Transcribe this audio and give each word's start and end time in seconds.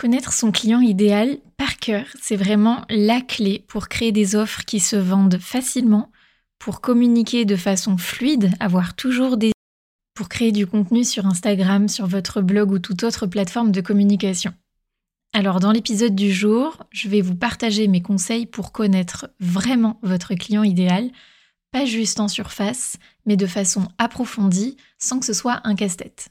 Connaître 0.00 0.32
son 0.32 0.50
client 0.50 0.80
idéal 0.80 1.36
par 1.58 1.76
cœur, 1.76 2.06
c'est 2.22 2.34
vraiment 2.34 2.86
la 2.88 3.20
clé 3.20 3.66
pour 3.68 3.88
créer 3.88 4.12
des 4.12 4.34
offres 4.34 4.64
qui 4.64 4.80
se 4.80 4.96
vendent 4.96 5.38
facilement, 5.38 6.10
pour 6.58 6.80
communiquer 6.80 7.44
de 7.44 7.54
façon 7.54 7.98
fluide, 7.98 8.50
avoir 8.60 8.96
toujours 8.96 9.36
des 9.36 9.52
pour 10.14 10.30
créer 10.30 10.52
du 10.52 10.66
contenu 10.66 11.04
sur 11.04 11.26
Instagram, 11.26 11.86
sur 11.86 12.06
votre 12.06 12.40
blog 12.40 12.70
ou 12.70 12.78
toute 12.78 13.04
autre 13.04 13.26
plateforme 13.26 13.72
de 13.72 13.82
communication. 13.82 14.54
Alors 15.34 15.60
dans 15.60 15.70
l'épisode 15.70 16.14
du 16.14 16.32
jour, 16.32 16.82
je 16.88 17.10
vais 17.10 17.20
vous 17.20 17.36
partager 17.36 17.86
mes 17.86 18.00
conseils 18.00 18.46
pour 18.46 18.72
connaître 18.72 19.28
vraiment 19.38 19.98
votre 20.02 20.32
client 20.32 20.62
idéal, 20.62 21.10
pas 21.72 21.84
juste 21.84 22.20
en 22.20 22.28
surface, 22.28 22.96
mais 23.26 23.36
de 23.36 23.46
façon 23.46 23.86
approfondie, 23.98 24.78
sans 24.98 25.20
que 25.20 25.26
ce 25.26 25.34
soit 25.34 25.60
un 25.64 25.74
casse-tête. 25.74 26.30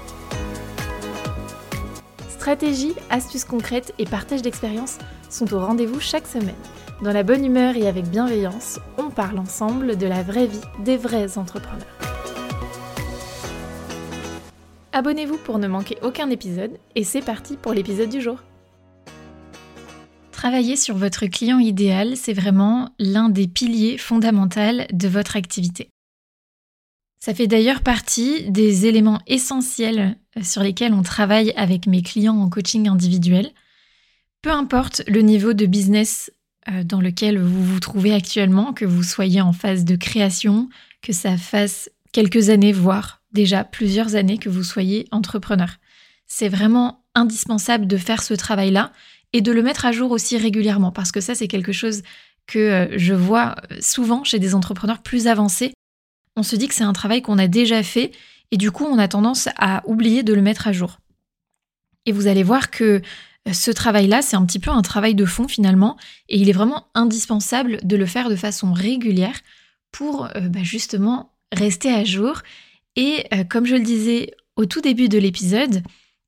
Stratégie, 2.41 2.95
astuces 3.11 3.45
concrètes 3.45 3.93
et 3.99 4.05
partage 4.05 4.41
d'expériences 4.41 4.97
sont 5.29 5.53
au 5.53 5.59
rendez-vous 5.59 5.99
chaque 5.99 6.25
semaine. 6.25 6.55
Dans 7.03 7.13
la 7.13 7.21
bonne 7.21 7.45
humeur 7.45 7.75
et 7.75 7.87
avec 7.87 8.05
bienveillance, 8.05 8.79
on 8.97 9.11
parle 9.11 9.37
ensemble 9.37 9.95
de 9.95 10.07
la 10.07 10.23
vraie 10.23 10.47
vie 10.47 10.59
des 10.83 10.97
vrais 10.97 11.37
entrepreneurs. 11.37 11.85
Abonnez-vous 14.91 15.37
pour 15.37 15.59
ne 15.59 15.67
manquer 15.67 15.99
aucun 16.01 16.31
épisode 16.31 16.79
et 16.95 17.03
c'est 17.03 17.21
parti 17.21 17.57
pour 17.57 17.73
l'épisode 17.73 18.09
du 18.09 18.21
jour. 18.21 18.39
Travailler 20.31 20.77
sur 20.77 20.97
votre 20.97 21.27
client 21.27 21.59
idéal, 21.59 22.17
c'est 22.17 22.33
vraiment 22.33 22.89
l'un 22.97 23.29
des 23.29 23.47
piliers 23.47 23.99
fondamentaux 23.99 24.81
de 24.91 25.07
votre 25.07 25.37
activité. 25.37 25.89
Ça 27.23 27.35
fait 27.35 27.45
d'ailleurs 27.45 27.81
partie 27.81 28.49
des 28.49 28.87
éléments 28.87 29.21
essentiels 29.27 30.17
euh, 30.35 30.41
sur 30.41 30.63
lesquels 30.63 30.91
on 30.91 31.03
travaille 31.03 31.53
avec 31.55 31.85
mes 31.85 32.01
clients 32.01 32.37
en 32.37 32.49
coaching 32.49 32.89
individuel. 32.89 33.51
Peu 34.41 34.49
importe 34.49 35.03
le 35.07 35.21
niveau 35.21 35.53
de 35.53 35.67
business 35.67 36.31
euh, 36.67 36.83
dans 36.83 36.99
lequel 36.99 37.39
vous 37.39 37.63
vous 37.63 37.79
trouvez 37.79 38.11
actuellement, 38.11 38.73
que 38.73 38.85
vous 38.85 39.03
soyez 39.03 39.39
en 39.39 39.53
phase 39.53 39.85
de 39.85 39.95
création, 39.95 40.67
que 41.03 41.13
ça 41.13 41.37
fasse 41.37 41.91
quelques 42.11 42.49
années, 42.49 42.71
voire 42.71 43.21
déjà 43.33 43.63
plusieurs 43.63 44.15
années 44.15 44.39
que 44.39 44.49
vous 44.49 44.63
soyez 44.63 45.07
entrepreneur. 45.11 45.77
C'est 46.25 46.49
vraiment 46.49 47.05
indispensable 47.13 47.85
de 47.85 47.97
faire 47.97 48.23
ce 48.23 48.33
travail-là 48.33 48.91
et 49.31 49.41
de 49.41 49.51
le 49.51 49.61
mettre 49.61 49.85
à 49.85 49.91
jour 49.91 50.09
aussi 50.09 50.39
régulièrement 50.39 50.91
parce 50.91 51.11
que 51.11 51.21
ça, 51.21 51.35
c'est 51.35 51.47
quelque 51.47 51.71
chose 51.71 52.01
que 52.47 52.57
euh, 52.57 52.97
je 52.97 53.13
vois 53.13 53.57
souvent 53.79 54.23
chez 54.23 54.39
des 54.39 54.55
entrepreneurs 54.55 55.03
plus 55.03 55.27
avancés 55.27 55.71
on 56.35 56.43
se 56.43 56.55
dit 56.55 56.67
que 56.67 56.73
c'est 56.73 56.83
un 56.83 56.93
travail 56.93 57.21
qu'on 57.21 57.37
a 57.37 57.47
déjà 57.47 57.83
fait 57.83 58.11
et 58.51 58.57
du 58.57 58.71
coup 58.71 58.85
on 58.85 58.97
a 58.97 59.07
tendance 59.07 59.49
à 59.57 59.81
oublier 59.85 60.23
de 60.23 60.33
le 60.33 60.41
mettre 60.41 60.67
à 60.67 60.71
jour. 60.71 60.99
Et 62.05 62.11
vous 62.11 62.27
allez 62.27 62.43
voir 62.43 62.71
que 62.71 63.01
euh, 63.47 63.53
ce 63.53 63.71
travail-là, 63.71 64.21
c'est 64.21 64.35
un 64.35 64.45
petit 64.45 64.59
peu 64.59 64.71
un 64.71 64.81
travail 64.81 65.15
de 65.15 65.25
fond 65.25 65.47
finalement, 65.47 65.97
et 66.29 66.37
il 66.37 66.49
est 66.49 66.53
vraiment 66.53 66.87
indispensable 66.93 67.79
de 67.83 67.95
le 67.95 68.05
faire 68.05 68.29
de 68.29 68.35
façon 68.35 68.73
régulière 68.73 69.39
pour 69.91 70.25
euh, 70.35 70.41
bah, 70.41 70.63
justement 70.63 71.33
rester 71.51 71.91
à 71.91 72.03
jour. 72.03 72.41
Et 72.95 73.25
euh, 73.33 73.43
comme 73.43 73.65
je 73.65 73.75
le 73.75 73.83
disais 73.83 74.31
au 74.55 74.65
tout 74.65 74.81
début 74.81 75.09
de 75.09 75.17
l'épisode, 75.17 75.81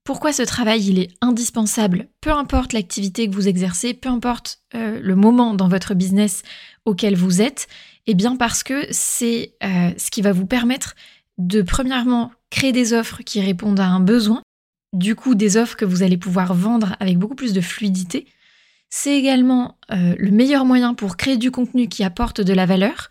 pourquoi 0.04 0.34
ce 0.34 0.44
travail 0.44 0.90
il 0.90 1.00
est 1.00 1.12
indispensable, 1.22 2.08
peu 2.20 2.32
importe 2.32 2.74
l'activité 2.74 3.30
que 3.30 3.34
vous 3.34 3.48
exercez, 3.48 3.94
peu 3.94 4.10
importe 4.10 4.60
le 4.74 5.16
moment 5.16 5.54
dans 5.54 5.70
votre 5.70 5.94
business 5.94 6.44
auquel 6.84 7.16
vous 7.16 7.42
êtes, 7.42 7.68
eh 8.08 8.14
bien 8.14 8.36
parce 8.36 8.64
que 8.64 8.86
c'est 8.92 9.54
euh, 9.64 9.92
ce 9.98 10.12
qui 10.12 10.22
va 10.22 10.32
vous 10.32 10.46
permettre 10.46 10.96
de 11.38 11.62
premièrement 11.62 12.32
créer 12.50 12.72
des 12.72 12.94
offres 12.94 13.24
qui 13.24 13.42
répondent 13.42 13.80
à 13.80 13.88
un 13.88 14.00
besoin, 14.00 14.42
du 14.94 15.16
coup 15.16 15.36
des 15.36 15.58
offres 15.58 15.76
que 15.76 15.86
vous 15.86 16.04
allez 16.04 16.18
pouvoir 16.18 16.54
vendre 16.54 16.96
avec 17.00 17.18
beaucoup 17.18 17.36
plus 17.36 17.54
de 17.54 17.62
fluidité. 17.62 18.28
C'est 18.90 19.18
également 19.18 19.78
euh, 19.92 20.16
le 20.20 20.32
meilleur 20.32 20.66
moyen 20.66 20.94
pour 20.94 21.18
créer 21.18 21.38
du 21.38 21.50
contenu 21.50 21.88
qui 21.88 22.04
apporte 22.04 22.42
de 22.42 22.54
la 22.54 22.66
valeur. 22.66 23.10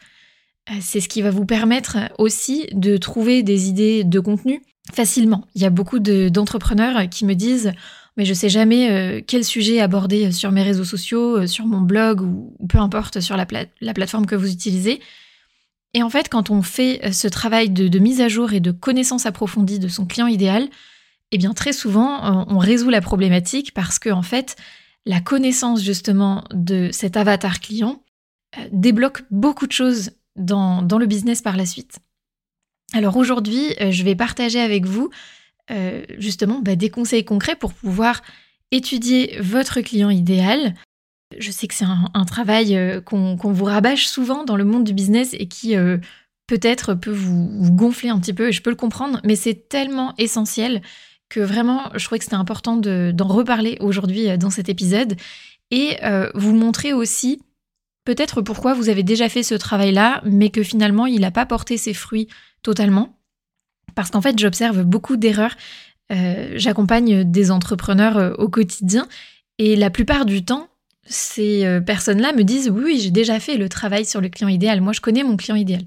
Euh, 0.71 0.75
c'est 0.81 1.01
ce 1.01 1.09
qui 1.09 1.23
va 1.23 1.31
vous 1.31 1.47
permettre 1.47 1.99
aussi 2.19 2.67
de 2.73 2.97
trouver 2.97 3.43
des 3.43 3.69
idées 3.69 4.05
de 4.05 4.21
contenu 4.21 4.63
facilement. 4.93 5.47
Il 5.55 5.63
y 5.63 5.65
a 5.65 5.71
beaucoup 5.71 5.99
d'entrepreneurs 5.99 7.09
qui 7.09 7.25
me 7.25 7.35
disent 7.35 7.73
mais 8.17 8.25
je 8.25 8.35
sais 8.35 8.49
jamais 8.49 8.91
euh, 8.91 9.21
quel 9.27 9.45
sujet 9.45 9.81
aborder 9.81 10.33
sur 10.33 10.53
mes 10.53 10.63
réseaux 10.63 10.85
sociaux, 10.85 11.39
euh, 11.39 11.47
sur 11.47 11.67
mon 11.67 11.81
blog 11.81 12.21
ou, 12.21 12.55
peu 12.69 12.79
importe 12.79 13.21
sur 13.21 13.37
la, 13.37 13.47
plateforme 13.47 14.27
que 14.27 14.35
vous 14.35 14.53
utilisez. 14.53 15.01
Et 15.95 16.03
en 16.03 16.11
fait, 16.11 16.29
quand 16.29 16.51
on 16.51 16.63
fait 16.63 17.05
euh, 17.05 17.13
ce 17.13 17.29
travail 17.29 17.71
de, 17.71 17.99
mise 17.99 18.21
à 18.21 18.29
jour 18.29 18.53
et 18.53 18.61
de 18.61 18.71
connaissance 18.71 19.27
approfondie 19.27 19.79
de 19.79 19.89
son 19.89 20.07
client 20.07 20.27
idéal, 20.27 20.69
eh 21.31 21.39
bien 21.39 21.55
très 21.55 21.73
souvent, 21.73 22.47
on 22.47 22.59
résout 22.59 22.91
la 22.91 23.01
problématique 23.01 23.73
parce 23.73 23.99
que 23.99 24.11
en 24.11 24.21
fait, 24.21 24.55
la 25.07 25.23
connaissance 25.23 25.83
justement 25.83 26.45
de 26.53 26.91
cet 26.93 27.17
avatar 27.17 27.59
client 27.61 28.03
débloque 28.71 29.23
beaucoup 29.31 29.67
de 29.67 29.73
choses 29.73 30.11
dans 30.37 30.83
le 30.83 31.07
business 31.07 31.41
par 31.41 31.57
la 31.57 31.65
suite. 31.65 32.01
Alors 32.93 33.17
aujourd'hui, 33.17 33.75
je 33.81 34.03
vais 34.03 34.15
partager 34.15 34.61
avec 34.61 34.85
vous 34.85 35.09
euh, 35.73 36.03
justement 36.19 36.61
bah, 36.61 36.77
des 36.77 36.91
conseils 36.91 37.25
concrets 37.25 37.57
pour 37.57 37.73
pouvoir 37.73 38.23
étudier 38.71 39.37
votre 39.41 39.81
client 39.81 40.11
idéal. 40.11 40.75
Je 41.39 41.51
sais 41.51 41.67
que 41.67 41.75
c'est 41.75 41.87
un, 41.87 42.25
travail 42.25 42.77
euh, 42.77 43.01
qu'on 43.01 43.37
vous 43.37 43.65
rabâche 43.65 44.07
souvent 44.07 44.45
dans 44.45 44.57
le 44.57 44.65
monde 44.65 44.85
du 44.85 44.93
business 44.93 45.35
et 45.39 45.49
qui 45.49 45.77
euh, 45.77 45.97
peut-être 46.47 46.95
peut 46.95 47.11
vous, 47.11 47.71
gonfler 47.73 48.11
un 48.11 48.19
petit 48.19 48.35
peu, 48.35 48.49
et 48.49 48.53
je 48.53 48.61
peux 48.61 48.71
le 48.71 48.77
comprendre, 48.77 49.21
mais 49.25 49.37
c'est 49.37 49.69
tellement 49.69 50.15
essentiel 50.19 50.83
que 51.31 51.41
vraiment, 51.41 51.91
je 51.95 52.05
trouvais 52.05 52.19
que 52.19 52.25
c'était 52.25 52.37
important 52.37 52.77
d'en 52.77 53.29
reparler 53.29 53.79
aujourd'hui 53.81 54.37
dans 54.37 54.51
cet 54.51 54.69
épisode 54.69 55.17
et 55.71 55.97
vous 56.35 56.55
montrer 56.55 56.93
aussi 56.93 57.41
peut-être 58.05 58.43
pourquoi 58.43 58.75
vous 58.75 58.91
avez 58.91 59.03
déjà 59.03 59.31
fait 59.31 59.43
ce 59.43 59.55
travail-là, 59.55 60.21
mais 60.27 60.51
que 60.51 60.63
finalement, 60.63 61.07
il 61.07 61.23
n'a 61.23 61.31
pas 61.31 61.47
porté 61.47 61.79
ses 61.79 61.95
fruits 61.95 62.29
totalement. 62.63 63.17
Parce 63.95 64.11
qu'en 64.11 64.21
fait, 64.21 64.39
j'observe 64.39 64.83
beaucoup 64.83 65.17
d'erreurs. 65.17 65.57
Euh, 66.13 66.53
j'accompagne 66.57 67.25
des 67.25 67.51
entrepreneurs 67.51 68.19
euh, 68.19 68.33
au 68.35 68.49
quotidien 68.49 69.09
et 69.59 69.77
la 69.77 69.91
plupart 69.91 70.27
du 70.27 70.45
temps, 70.45 70.69
ces 71.05 71.65
euh, 71.65 71.81
personnes-là 71.81 72.33
me 72.33 72.43
disent 72.43 72.71
oui, 72.71 73.01
j'ai 73.01 73.11
déjà 73.11 73.41
fait 73.41 73.57
le 73.57 73.69
travail 73.69 74.05
sur 74.05 74.21
le 74.21 74.29
client 74.29 74.49
idéal. 74.49 74.81
Moi, 74.81 74.93
je 74.93 75.01
connais 75.01 75.25
mon 75.25 75.37
client 75.37 75.57
idéal. 75.57 75.83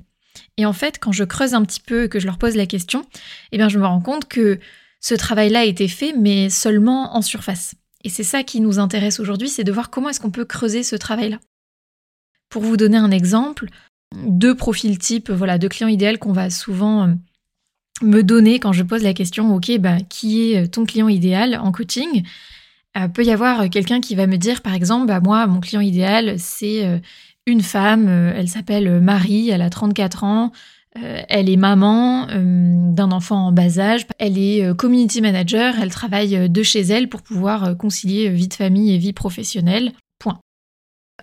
Et 0.57 0.65
en 0.65 0.73
fait, 0.73 0.99
quand 0.99 1.11
je 1.11 1.23
creuse 1.23 1.53
un 1.53 1.63
petit 1.63 1.79
peu 1.79 2.05
et 2.05 2.09
que 2.09 2.19
je 2.19 2.25
leur 2.25 2.37
pose 2.37 2.55
la 2.55 2.65
question, 2.65 3.05
eh 3.51 3.57
bien, 3.57 3.69
je 3.69 3.79
me 3.79 3.85
rends 3.85 4.01
compte 4.01 4.27
que 4.27 4.59
ce 4.99 5.13
travail-là 5.13 5.59
a 5.59 5.65
été 5.65 5.87
fait, 5.87 6.13
mais 6.17 6.49
seulement 6.49 7.15
en 7.15 7.21
surface. 7.21 7.75
Et 8.03 8.09
c'est 8.09 8.23
ça 8.23 8.43
qui 8.43 8.61
nous 8.61 8.79
intéresse 8.79 9.19
aujourd'hui, 9.19 9.49
c'est 9.49 9.63
de 9.63 9.71
voir 9.71 9.89
comment 9.89 10.09
est-ce 10.09 10.19
qu'on 10.19 10.31
peut 10.31 10.45
creuser 10.45 10.83
ce 10.83 10.95
travail-là. 10.95 11.39
Pour 12.49 12.61
vous 12.61 12.77
donner 12.77 12.97
un 12.97 13.11
exemple, 13.11 13.67
deux 14.15 14.55
profils 14.55 14.97
types, 14.97 15.31
voilà, 15.31 15.57
de 15.57 15.67
clients 15.67 15.87
idéal 15.87 16.19
qu'on 16.19 16.33
va 16.33 16.49
souvent 16.49 17.13
me 18.01 18.23
donner 18.23 18.59
quand 18.59 18.73
je 18.73 18.83
pose 18.83 19.03
la 19.03 19.13
question, 19.13 19.53
ok, 19.55 19.77
bah, 19.79 19.97
qui 20.09 20.53
est 20.53 20.67
ton 20.67 20.85
client 20.85 21.07
idéal 21.07 21.59
en 21.61 21.71
coaching? 21.71 22.23
Euh, 22.97 23.07
Peut 23.07 23.23
y 23.23 23.31
avoir 23.31 23.69
quelqu'un 23.69 24.01
qui 24.01 24.15
va 24.15 24.27
me 24.27 24.37
dire, 24.37 24.61
par 24.61 24.73
exemple, 24.73 25.07
bah, 25.07 25.19
moi, 25.19 25.47
mon 25.47 25.59
client 25.59 25.81
idéal, 25.81 26.35
c'est 26.37 26.85
euh, 26.85 26.97
une 27.45 27.61
femme, 27.61 28.07
euh, 28.07 28.33
elle 28.35 28.47
s'appelle 28.47 28.99
Marie, 29.01 29.49
elle 29.49 29.61
a 29.61 29.69
34 29.69 30.23
ans, 30.23 30.51
elle 31.27 31.49
est 31.49 31.57
maman 31.57 32.27
d'un 32.27 33.11
enfant 33.11 33.47
en 33.47 33.51
bas 33.51 33.79
âge, 33.79 34.07
elle 34.17 34.37
est 34.37 34.73
community 34.77 35.19
manager, 35.19 35.75
elle 35.81 35.89
travaille 35.89 36.49
de 36.49 36.63
chez 36.63 36.79
elle 36.79 37.09
pour 37.09 37.21
pouvoir 37.21 37.75
concilier 37.75 38.29
vie 38.29 38.47
de 38.47 38.53
famille 38.53 38.95
et 38.95 38.97
vie 38.97 39.11
professionnelle. 39.11 39.91
Point. 40.19 40.39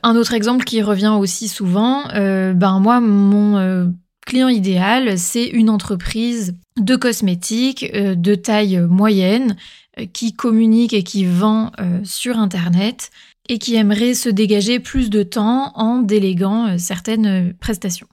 Un 0.02 0.14
autre 0.14 0.34
exemple 0.34 0.66
qui 0.66 0.82
revient 0.82 1.16
aussi 1.18 1.48
souvent, 1.48 2.02
ben 2.12 2.80
moi, 2.80 3.00
mon 3.00 3.94
client 4.24 4.48
idéal, 4.48 5.18
c'est 5.18 5.46
une 5.46 5.70
entreprise 5.70 6.54
de 6.80 6.96
cosmétiques 6.96 7.90
euh, 7.94 8.14
de 8.14 8.34
taille 8.34 8.80
moyenne 8.80 9.56
euh, 9.98 10.06
qui 10.06 10.32
communique 10.32 10.92
et 10.92 11.02
qui 11.02 11.24
vend 11.24 11.72
euh, 11.80 12.00
sur 12.04 12.38
Internet 12.38 13.10
et 13.48 13.58
qui 13.58 13.74
aimerait 13.74 14.14
se 14.14 14.28
dégager 14.28 14.80
plus 14.80 15.10
de 15.10 15.22
temps 15.22 15.72
en 15.74 15.98
déléguant 15.98 16.78
certaines 16.78 17.52
prestations. 17.54 18.06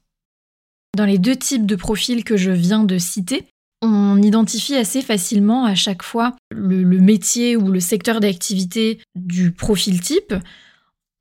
Dans 0.97 1.05
les 1.05 1.19
deux 1.19 1.35
types 1.35 1.67
de 1.67 1.75
profils 1.75 2.23
que 2.23 2.35
je 2.35 2.49
viens 2.49 2.83
de 2.83 2.97
citer, 2.97 3.45
on 3.81 4.21
identifie 4.21 4.75
assez 4.75 5.01
facilement 5.01 5.65
à 5.65 5.75
chaque 5.75 6.03
fois 6.03 6.35
le, 6.51 6.83
métier 6.99 7.55
ou 7.55 7.71
le 7.71 7.79
secteur 7.79 8.19
d'activité 8.19 8.99
du 9.15 9.51
profil 9.51 10.01
type. 10.01 10.33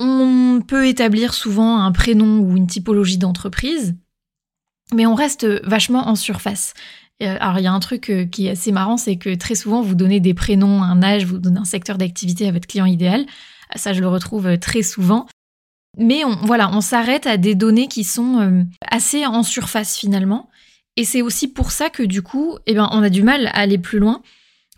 On 0.00 0.62
peut 0.66 0.88
établir 0.88 1.34
souvent 1.34 1.78
un 1.78 1.92
prénom 1.92 2.40
ou 2.40 2.56
une 2.56 2.66
typologie 2.66 3.18
d'entreprise, 3.18 3.94
mais 4.94 5.06
on 5.06 5.14
reste 5.14 5.46
vachement 5.64 6.08
en 6.08 6.14
surface. 6.14 6.74
Euh, 7.22 7.36
alors 7.40 7.58
il 7.58 7.64
y 7.64 7.66
a 7.66 7.72
un 7.72 7.80
truc 7.80 8.10
euh, 8.10 8.24
qui 8.26 8.46
est 8.46 8.50
assez 8.50 8.72
marrant, 8.72 8.96
c'est 8.96 9.16
que 9.16 9.34
très 9.34 9.54
souvent 9.54 9.82
vous 9.82 9.94
donnez 9.94 10.20
des 10.20 10.34
prénoms, 10.34 10.82
un 10.82 11.02
âge, 11.02 11.24
vous 11.24 11.38
donnez 11.38 11.58
un 11.58 11.64
secteur 11.64 11.98
d'activité 11.98 12.48
à 12.48 12.52
votre 12.52 12.68
client 12.68 12.86
idéal. 12.86 13.26
Ça, 13.76 13.92
je 13.92 14.00
le 14.00 14.08
retrouve 14.08 14.46
euh, 14.46 14.56
très 14.56 14.82
souvent. 14.82 15.26
Mais 15.98 16.24
on, 16.24 16.36
voilà, 16.36 16.70
on 16.72 16.80
s'arrête 16.80 17.26
à 17.26 17.36
des 17.36 17.54
données 17.54 17.88
qui 17.88 18.04
sont 18.04 18.64
assez 18.88 19.26
en 19.26 19.42
surface 19.42 19.96
finalement. 19.96 20.48
Et 20.96 21.04
c'est 21.04 21.22
aussi 21.22 21.48
pour 21.48 21.72
ça 21.72 21.90
que 21.90 22.04
du 22.04 22.22
coup, 22.22 22.56
eh 22.66 22.74
ben, 22.74 22.88
on 22.92 23.02
a 23.02 23.08
du 23.08 23.22
mal 23.22 23.48
à 23.48 23.58
aller 23.58 23.78
plus 23.78 23.98
loin 23.98 24.22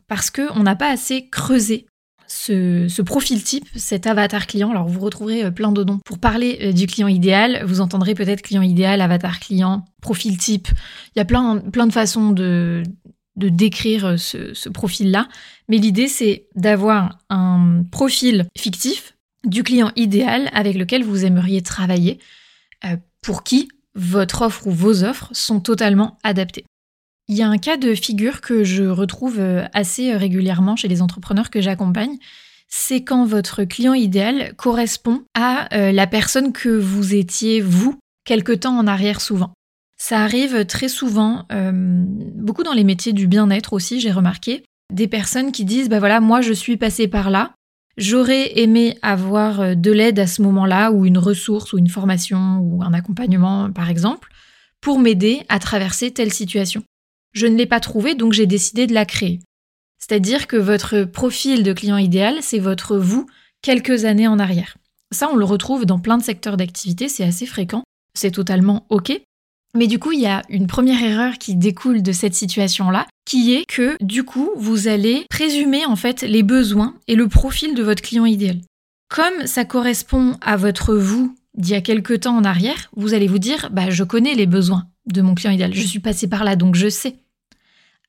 parce 0.06 0.30
qu'on 0.30 0.62
n'a 0.62 0.76
pas 0.76 0.90
assez 0.90 1.28
creusé 1.28 1.86
ce, 2.30 3.02
profil 3.02 3.42
type, 3.42 3.66
cet 3.74 4.06
avatar 4.06 4.46
client. 4.46 4.70
Alors 4.70 4.86
vous 4.86 5.00
retrouverez 5.00 5.44
euh, 5.44 5.50
plein 5.50 5.72
de 5.72 5.82
noms 5.82 5.98
pour 6.04 6.18
parler 6.18 6.58
euh, 6.62 6.72
du 6.72 6.86
client 6.86 7.08
idéal. 7.08 7.64
Vous 7.64 7.80
entendrez 7.80 8.14
peut-être 8.14 8.42
client 8.42 8.62
idéal, 8.62 9.00
avatar 9.00 9.40
client, 9.40 9.84
profil 10.00 10.38
type. 10.38 10.68
Il 11.14 11.18
y 11.18 11.22
a 11.22 11.24
plein, 11.24 11.58
plein 11.58 11.86
de 11.88 11.92
façons 11.92 12.30
de, 12.30 12.84
de 13.36 13.48
décrire 13.48 14.06
euh, 14.06 14.16
ce, 14.16 14.54
ce 14.54 14.68
profil-là. 14.68 15.28
Mais 15.68 15.78
l'idée, 15.78 16.06
c'est 16.06 16.46
d'avoir 16.54 17.18
un 17.30 17.82
profil 17.90 18.46
fictif 18.56 19.16
du 19.44 19.64
client 19.64 19.90
idéal 19.96 20.50
avec 20.52 20.76
lequel 20.76 21.02
vous 21.02 21.24
aimeriez 21.24 21.62
travailler, 21.62 22.18
pour 23.22 23.42
qui 23.42 23.68
votre 23.94 24.42
offre 24.42 24.66
ou 24.66 24.70
vos 24.70 25.02
offres 25.02 25.30
sont 25.32 25.60
totalement 25.60 26.18
adaptées. 26.22 26.64
Il 27.30 27.36
y 27.36 27.42
a 27.42 27.48
un 27.48 27.56
cas 27.58 27.76
de 27.78 27.94
figure 27.94 28.42
que 28.42 28.64
je 28.64 28.84
retrouve 28.84 29.38
euh, 29.38 29.64
assez 29.72 30.14
régulièrement 30.14 30.76
chez 30.76 30.88
les 30.88 31.00
entrepreneurs 31.00 31.48
que 31.48 31.62
j'accompagne. 31.62 32.18
C'est 32.68 33.02
quand 33.04 33.24
votre 33.24 33.64
client 33.64 33.94
idéal 33.94 34.52
correspond 34.56 35.22
à 35.34 35.74
euh, 35.74 35.92
la 35.92 36.06
personne 36.06 36.52
que 36.52 36.68
vous 36.68 37.14
étiez 37.14 37.62
vous 37.62 37.98
quelque 38.24 38.52
temps 38.52 38.76
en 38.76 38.86
arrière 38.86 39.22
souvent. 39.22 39.52
Ça 39.96 40.20
arrive 40.20 40.66
très 40.66 40.88
souvent, 40.88 41.46
euh, 41.52 41.72
beaucoup 41.72 42.64
dans 42.64 42.74
les 42.74 42.84
métiers 42.84 43.12
du 43.12 43.26
bien-être 43.26 43.72
aussi, 43.72 44.00
j'ai 44.00 44.12
remarqué, 44.12 44.64
des 44.92 45.08
personnes 45.08 45.52
qui 45.52 45.64
disent, 45.64 45.88
bah 45.88 46.00
voilà, 46.00 46.20
moi 46.20 46.40
je 46.40 46.52
suis 46.52 46.76
passé 46.76 47.08
par 47.08 47.30
là, 47.30 47.52
J'aurais 48.00 48.58
aimé 48.58 48.96
avoir 49.02 49.60
euh, 49.60 49.74
de 49.74 49.90
l'aide 49.90 50.18
à 50.18 50.26
ce 50.26 50.40
moment-là, 50.42 50.90
ou 50.90 51.04
une 51.04 51.18
ressource, 51.18 51.72
ou 51.72 51.78
une 51.78 51.88
formation, 51.88 52.58
ou 52.60 52.82
un 52.82 52.94
accompagnement, 52.94 53.70
par 53.70 53.90
exemple, 53.90 54.30
pour 54.80 54.98
m'aider 54.98 55.42
à 55.48 55.58
traverser 55.58 56.10
telle 56.10 56.32
situation. 56.32 56.82
Je 57.32 57.46
ne 57.46 57.56
l'ai 57.56 57.66
pas 57.66 57.80
trouvé, 57.80 58.14
donc 58.14 58.32
j'ai 58.32 58.46
décidé 58.46 58.86
de 58.86 58.94
la 58.94 59.04
créer. 59.04 59.40
C'est-à-dire 59.98 60.46
que 60.46 60.56
votre 60.56 61.04
profil 61.04 61.62
de 61.62 61.72
client 61.72 61.98
idéal, 61.98 62.38
c'est 62.40 62.58
votre 62.58 62.96
vous 62.96 63.26
quelques 63.62 64.04
années 64.04 64.28
en 64.28 64.38
arrière. 64.38 64.76
Ça, 65.12 65.28
on 65.30 65.36
le 65.36 65.44
retrouve 65.44 65.86
dans 65.86 65.98
plein 65.98 66.18
de 66.18 66.22
secteurs 66.22 66.56
d'activité, 66.56 67.08
c'est 67.08 67.24
assez 67.24 67.46
fréquent, 67.46 67.84
c'est 68.14 68.30
totalement 68.30 68.86
OK. 68.88 69.12
Mais 69.76 69.86
du 69.86 69.98
coup, 69.98 70.12
il 70.12 70.20
y 70.20 70.26
a 70.26 70.42
une 70.48 70.66
première 70.66 71.02
erreur 71.02 71.38
qui 71.38 71.54
découle 71.54 72.02
de 72.02 72.12
cette 72.12 72.34
situation-là, 72.34 73.06
qui 73.24 73.54
est 73.54 73.64
que 73.66 73.96
du 74.00 74.24
coup, 74.24 74.50
vous 74.56 74.88
allez 74.88 75.26
présumer 75.30 75.86
en 75.86 75.96
fait 75.96 76.22
les 76.22 76.42
besoins 76.42 76.96
et 77.06 77.14
le 77.14 77.28
profil 77.28 77.74
de 77.74 77.82
votre 77.82 78.02
client 78.02 78.24
idéal. 78.24 78.60
Comme 79.08 79.46
ça 79.46 79.64
correspond 79.64 80.36
à 80.40 80.56
votre 80.56 80.96
vous 80.96 81.36
d'il 81.56 81.72
y 81.72 81.76
a 81.76 81.80
quelque 81.80 82.14
temps 82.14 82.36
en 82.36 82.44
arrière, 82.44 82.90
vous 82.96 83.14
allez 83.14 83.26
vous 83.26 83.38
dire 83.38 83.70
bah 83.70 83.90
je 83.90 84.04
connais 84.04 84.34
les 84.34 84.46
besoins 84.46 84.86
de 85.12 85.22
mon 85.22 85.34
client 85.34 85.52
idéal, 85.52 85.74
je 85.74 85.86
suis 85.86 86.00
passé 86.00 86.28
par 86.28 86.44
là 86.44 86.56
donc 86.56 86.74
je 86.74 86.88
sais. 86.88 87.16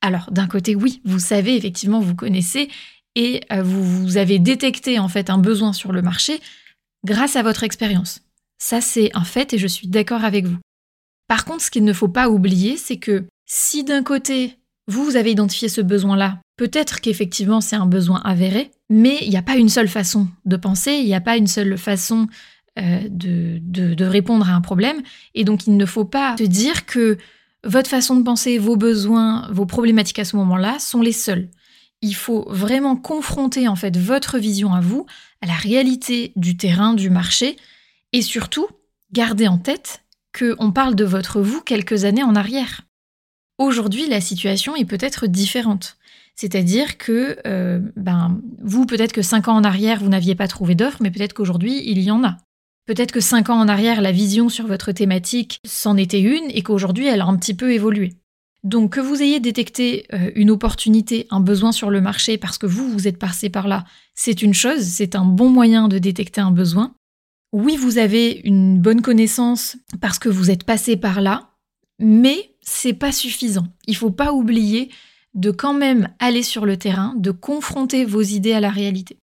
Alors 0.00 0.30
d'un 0.30 0.46
côté 0.46 0.74
oui, 0.74 1.00
vous 1.04 1.18
savez 1.18 1.56
effectivement 1.56 2.00
vous 2.00 2.14
connaissez 2.14 2.68
et 3.14 3.40
euh, 3.52 3.62
vous, 3.62 3.84
vous 3.84 4.16
avez 4.16 4.38
détecté 4.38 4.98
en 4.98 5.08
fait 5.08 5.30
un 5.30 5.38
besoin 5.38 5.72
sur 5.72 5.92
le 5.92 6.02
marché 6.02 6.40
grâce 7.04 7.36
à 7.36 7.42
votre 7.42 7.62
expérience. 7.64 8.22
Ça 8.58 8.80
c'est 8.80 9.10
un 9.14 9.24
fait 9.24 9.52
et 9.52 9.58
je 9.58 9.66
suis 9.66 9.88
d'accord 9.88 10.24
avec 10.24 10.46
vous. 10.46 10.58
Par 11.28 11.44
contre, 11.44 11.64
ce 11.64 11.70
qu'il 11.70 11.84
ne 11.84 11.92
faut 11.92 12.08
pas 12.08 12.28
oublier, 12.28 12.76
c'est 12.76 12.98
que 12.98 13.24
si 13.46 13.84
d'un 13.84 14.02
côté, 14.02 14.58
vous, 14.86 15.16
avez 15.16 15.30
identifié 15.30 15.68
ce 15.68 15.80
besoin-là, 15.80 16.38
peut-être 16.56 17.00
qu'effectivement 17.00 17.60
c'est 17.60 17.76
un 17.76 17.86
besoin 17.86 18.20
avéré, 18.24 18.70
mais 18.90 19.18
il 19.22 19.30
n'y 19.30 19.36
a 19.36 19.42
pas 19.42 19.56
une 19.56 19.68
seule 19.68 19.88
façon 19.88 20.28
de 20.44 20.56
penser, 20.56 20.92
il 20.92 21.06
n'y 21.06 21.14
a 21.14 21.20
pas 21.20 21.36
une 21.36 21.46
seule 21.46 21.78
façon 21.78 22.26
euh, 22.78 23.00
de, 23.08 23.58
de, 23.60 24.04
répondre 24.04 24.48
à 24.48 24.54
un 24.54 24.60
problème, 24.60 25.02
et 25.34 25.44
donc 25.44 25.66
il 25.66 25.76
ne 25.76 25.86
faut 25.86 26.06
pas 26.06 26.36
se 26.38 26.44
dire 26.44 26.86
que 26.86 27.18
votre 27.64 27.90
façon 27.90 28.16
de 28.16 28.22
penser, 28.22 28.58
vos 28.58 28.76
besoins, 28.76 29.46
vos 29.52 29.66
problématiques 29.66 30.18
à 30.18 30.24
ce 30.24 30.36
moment-là 30.36 30.78
sont 30.78 31.02
les 31.02 31.12
seuls. 31.12 31.48
Il 32.00 32.14
faut 32.14 32.46
vraiment 32.48 32.96
confronter 32.96 33.68
en 33.68 33.76
fait 33.76 33.96
votre 33.96 34.38
vision 34.38 34.72
à 34.72 34.80
vous, 34.80 35.06
à 35.42 35.46
la 35.46 35.54
réalité 35.54 36.32
du 36.34 36.56
terrain, 36.56 36.94
du 36.94 37.10
marché, 37.10 37.56
et 38.12 38.22
surtout 38.22 38.66
garder 39.12 39.48
en 39.48 39.58
tête 39.58 40.02
qu'on 40.36 40.72
parle 40.72 40.94
de 40.94 41.04
votre 41.04 41.40
vous 41.40 41.60
quelques 41.60 42.04
années 42.04 42.22
en 42.22 42.34
arrière. 42.34 42.80
Aujourd'hui, 43.58 44.08
la 44.08 44.20
situation 44.20 44.74
est 44.76 44.86
peut-être 44.86 45.26
différente. 45.26 45.98
C'est-à-dire 46.34 46.96
que 46.96 47.38
euh, 47.46 47.80
ben, 47.96 48.40
vous, 48.62 48.86
peut-être 48.86 49.12
que 49.12 49.22
cinq 49.22 49.48
ans 49.48 49.56
en 49.56 49.64
arrière, 49.64 50.00
vous 50.00 50.08
n'aviez 50.08 50.34
pas 50.34 50.48
trouvé 50.48 50.74
d'offre, 50.74 50.98
mais 51.02 51.10
peut-être 51.10 51.34
qu'aujourd'hui, 51.34 51.82
il 51.84 52.00
y 52.00 52.10
en 52.10 52.24
a. 52.24 52.38
Peut-être 52.86 53.12
que 53.12 53.20
cinq 53.20 53.48
ans 53.48 53.60
en 53.60 53.68
arrière, 53.68 54.00
la 54.00 54.12
vision 54.12 54.48
sur 54.48 54.66
votre 54.66 54.92
thématique 54.92 55.60
s'en 55.64 55.96
était 55.96 56.20
une 56.20 56.50
et 56.50 56.62
qu'aujourd'hui, 56.62 57.06
elle 57.06 57.20
a 57.20 57.26
un 57.26 57.36
petit 57.36 57.54
peu 57.54 57.72
évolué. 57.72 58.14
Donc 58.64 58.92
que 58.92 59.00
vous 59.00 59.22
ayez 59.22 59.40
détecté 59.40 60.06
euh, 60.12 60.30
une 60.34 60.50
opportunité, 60.50 61.26
un 61.30 61.40
besoin 61.40 61.72
sur 61.72 61.90
le 61.90 62.00
marché 62.00 62.38
parce 62.38 62.58
que 62.58 62.66
vous, 62.66 62.88
vous 62.88 63.08
êtes 63.08 63.18
passé 63.18 63.50
par 63.50 63.66
là, 63.66 63.84
c'est 64.14 64.42
une 64.42 64.54
chose, 64.54 64.82
c'est 64.82 65.16
un 65.16 65.24
bon 65.24 65.48
moyen 65.48 65.88
de 65.88 65.98
détecter 65.98 66.40
un 66.40 66.52
besoin. 66.52 66.94
Oui, 67.52 67.76
vous 67.76 67.98
avez 67.98 68.40
une 68.44 68.80
bonne 68.80 69.02
connaissance 69.02 69.76
parce 70.00 70.18
que 70.18 70.28
vous 70.28 70.50
êtes 70.50 70.64
passé 70.64 70.96
par 70.96 71.20
là, 71.20 71.50
mais 71.98 72.54
c'est 72.60 72.94
pas 72.94 73.12
suffisant. 73.12 73.66
Il 73.86 73.96
faut 73.96 74.10
pas 74.10 74.32
oublier 74.32 74.90
de 75.34 75.50
quand 75.50 75.74
même 75.74 76.08
aller 76.18 76.42
sur 76.42 76.64
le 76.64 76.76
terrain, 76.76 77.14
de 77.16 77.30
confronter 77.30 78.04
vos 78.04 78.22
idées 78.22 78.52
à 78.52 78.60
la 78.60 78.70
réalité. 78.70 79.18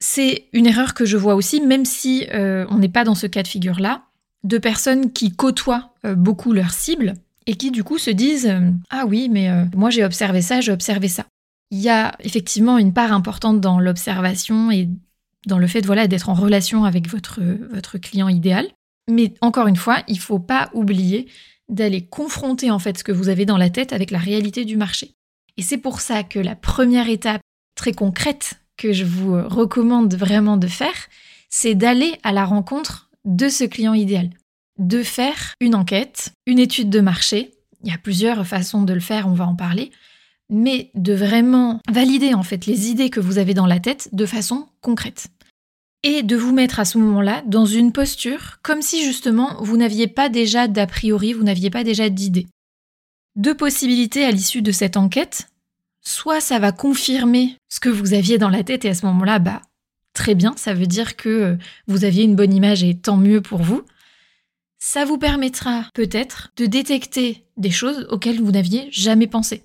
C'est 0.00 0.48
une 0.52 0.66
erreur 0.66 0.94
que 0.94 1.04
je 1.04 1.16
vois 1.16 1.34
aussi, 1.34 1.60
même 1.60 1.84
si 1.84 2.26
euh, 2.32 2.66
on 2.70 2.78
n'est 2.78 2.88
pas 2.88 3.04
dans 3.04 3.14
ce 3.14 3.26
cas 3.26 3.42
de 3.42 3.48
figure-là, 3.48 4.04
de 4.44 4.58
personnes 4.58 5.12
qui 5.12 5.34
côtoient 5.34 5.94
euh, 6.04 6.14
beaucoup 6.14 6.52
leurs 6.52 6.70
cibles 6.70 7.14
et 7.46 7.56
qui 7.56 7.70
du 7.70 7.82
coup 7.82 7.98
se 7.98 8.10
disent 8.10 8.46
euh, 8.46 8.70
Ah 8.90 9.04
oui, 9.06 9.28
mais 9.28 9.50
moi 9.74 9.90
j'ai 9.90 10.04
observé 10.04 10.42
ça, 10.42 10.60
j'ai 10.60 10.72
observé 10.72 11.08
ça. 11.08 11.26
Il 11.70 11.78
y 11.78 11.88
a 11.88 12.14
effectivement 12.20 12.78
une 12.78 12.92
part 12.92 13.12
importante 13.12 13.60
dans 13.60 13.80
l'observation 13.80 14.70
et 14.70 14.88
dans 15.46 15.58
le 15.58 15.66
fait 15.66 15.84
voilà, 15.84 16.06
d'être 16.06 16.28
en 16.28 16.34
relation 16.34 16.84
avec 16.84 17.08
votre, 17.08 17.40
votre 17.72 17.98
client 17.98 18.28
idéal. 18.28 18.68
Mais 19.10 19.34
encore 19.40 19.66
une 19.66 19.76
fois, 19.76 20.02
il 20.06 20.16
ne 20.16 20.20
faut 20.20 20.38
pas 20.38 20.70
oublier 20.74 21.28
d'aller 21.68 22.04
confronter 22.06 22.70
en 22.70 22.78
fait 22.78 22.98
ce 22.98 23.04
que 23.04 23.12
vous 23.12 23.28
avez 23.28 23.44
dans 23.44 23.58
la 23.58 23.70
tête 23.70 23.92
avec 23.92 24.10
la 24.10 24.18
réalité 24.18 24.64
du 24.64 24.76
marché. 24.76 25.14
Et 25.56 25.62
c'est 25.62 25.78
pour 25.78 26.00
ça 26.00 26.22
que 26.22 26.38
la 26.38 26.54
première 26.54 27.08
étape 27.08 27.42
très 27.74 27.92
concrète 27.92 28.60
que 28.78 28.94
je 28.94 29.04
vous 29.04 29.34
recommande 29.46 30.14
vraiment 30.14 30.56
de 30.56 30.68
faire, 30.68 31.08
c'est 31.50 31.74
d'aller 31.74 32.14
à 32.22 32.32
la 32.32 32.46
rencontre 32.46 33.10
de 33.26 33.50
ce 33.50 33.64
client 33.64 33.92
idéal, 33.92 34.30
de 34.78 35.02
faire 35.02 35.54
une 35.60 35.74
enquête, 35.74 36.32
une 36.46 36.58
étude 36.58 36.88
de 36.88 37.00
marché. 37.00 37.50
Il 37.84 37.90
y 37.90 37.94
a 37.94 37.98
plusieurs 37.98 38.46
façons 38.46 38.82
de 38.82 38.94
le 38.94 39.00
faire, 39.00 39.28
on 39.28 39.34
va 39.34 39.46
en 39.46 39.54
parler, 39.54 39.90
mais 40.48 40.90
de 40.94 41.12
vraiment 41.12 41.80
valider 41.90 42.32
en 42.32 42.42
fait 42.42 42.64
les 42.64 42.88
idées 42.88 43.10
que 43.10 43.20
vous 43.20 43.38
avez 43.38 43.52
dans 43.52 43.66
la 43.66 43.80
tête 43.80 44.08
de 44.12 44.24
façon 44.24 44.68
concrète 44.80 45.28
et 46.02 46.22
de 46.22 46.36
vous 46.36 46.52
mettre 46.52 46.80
à 46.80 46.84
ce 46.84 46.98
moment-là 46.98 47.42
dans 47.46 47.66
une 47.66 47.92
posture 47.92 48.58
comme 48.62 48.82
si 48.82 49.04
justement 49.04 49.56
vous 49.60 49.76
n'aviez 49.76 50.06
pas 50.06 50.28
déjà 50.28 50.68
d'a 50.68 50.86
priori, 50.86 51.32
vous 51.32 51.42
n'aviez 51.42 51.70
pas 51.70 51.84
déjà 51.84 52.08
d'idée. 52.08 52.46
Deux 53.36 53.54
possibilités 53.54 54.24
à 54.24 54.30
l'issue 54.30 54.62
de 54.62 54.72
cette 54.72 54.96
enquête. 54.96 55.48
Soit 56.00 56.40
ça 56.40 56.58
va 56.58 56.72
confirmer 56.72 57.56
ce 57.68 57.80
que 57.80 57.88
vous 57.88 58.14
aviez 58.14 58.38
dans 58.38 58.48
la 58.48 58.64
tête 58.64 58.84
et 58.84 58.90
à 58.90 58.94
ce 58.94 59.06
moment-là, 59.06 59.38
bah 59.38 59.62
très 60.14 60.34
bien, 60.34 60.54
ça 60.56 60.74
veut 60.74 60.86
dire 60.86 61.16
que 61.16 61.28
euh, 61.28 61.56
vous 61.86 62.04
aviez 62.04 62.24
une 62.24 62.36
bonne 62.36 62.54
image 62.54 62.82
et 62.82 62.96
tant 62.96 63.16
mieux 63.16 63.40
pour 63.40 63.62
vous. 63.62 63.82
Ça 64.78 65.04
vous 65.04 65.18
permettra 65.18 65.86
peut-être 65.94 66.52
de 66.56 66.66
détecter 66.66 67.44
des 67.56 67.70
choses 67.70 68.06
auxquelles 68.10 68.40
vous 68.40 68.52
n'aviez 68.52 68.88
jamais 68.90 69.26
pensé. 69.26 69.64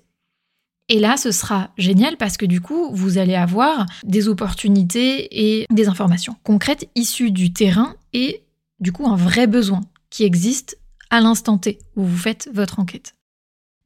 Et 0.88 0.98
là, 0.98 1.16
ce 1.16 1.30
sera 1.30 1.70
génial 1.78 2.16
parce 2.16 2.36
que 2.36 2.44
du 2.44 2.60
coup, 2.60 2.90
vous 2.92 3.16
allez 3.16 3.34
avoir 3.34 3.86
des 4.04 4.28
opportunités 4.28 5.44
et 5.44 5.66
des 5.70 5.88
informations 5.88 6.36
concrètes 6.42 6.90
issues 6.94 7.30
du 7.30 7.52
terrain 7.52 7.94
et 8.12 8.42
du 8.80 8.92
coup 8.92 9.08
un 9.08 9.16
vrai 9.16 9.46
besoin 9.46 9.80
qui 10.10 10.24
existe 10.24 10.78
à 11.10 11.20
l'instant 11.20 11.58
T 11.58 11.78
où 11.96 12.04
vous 12.04 12.18
faites 12.18 12.50
votre 12.52 12.80
enquête. 12.80 13.14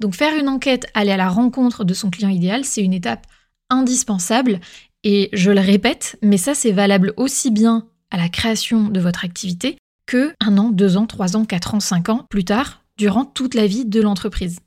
Donc 0.01 0.15
faire 0.15 0.37
une 0.37 0.49
enquête, 0.49 0.87
aller 0.95 1.11
à 1.11 1.17
la 1.17 1.29
rencontre 1.29 1.85
de 1.85 1.95
son 1.95 2.11
client 2.11 2.29
idéal, 2.29 2.65
c'est 2.65 2.83
une 2.83 2.93
étape 2.93 3.27
indispensable 3.71 4.61
et 5.05 5.29
je 5.33 5.51
le 5.51 5.61
répète, 5.61 6.19
mais 6.23 6.39
ça 6.39 6.55
c'est 6.55 6.73
valable 6.73 7.13
aussi 7.17 7.51
bien 7.51 7.87
à 8.11 8.17
la 8.17 8.29
création 8.29 8.89
de 8.89 9.01
votre 9.01 9.25
activité 9.25 9.77
que 10.07 10.33
un 10.41 10.57
an, 10.57 10.71
deux 10.71 10.97
ans, 10.97 11.07
trois 11.07 11.37
ans, 11.37 11.45
quatre 11.45 11.75
ans, 11.75 11.81
cinq 11.81 12.09
ans 12.09 12.27
plus 12.31 12.45
tard, 12.45 12.83
durant 12.97 13.25
toute 13.25 13.55
la 13.55 13.67
vie 13.67 13.85
de 13.85 14.01
l'entreprise. 14.01 14.61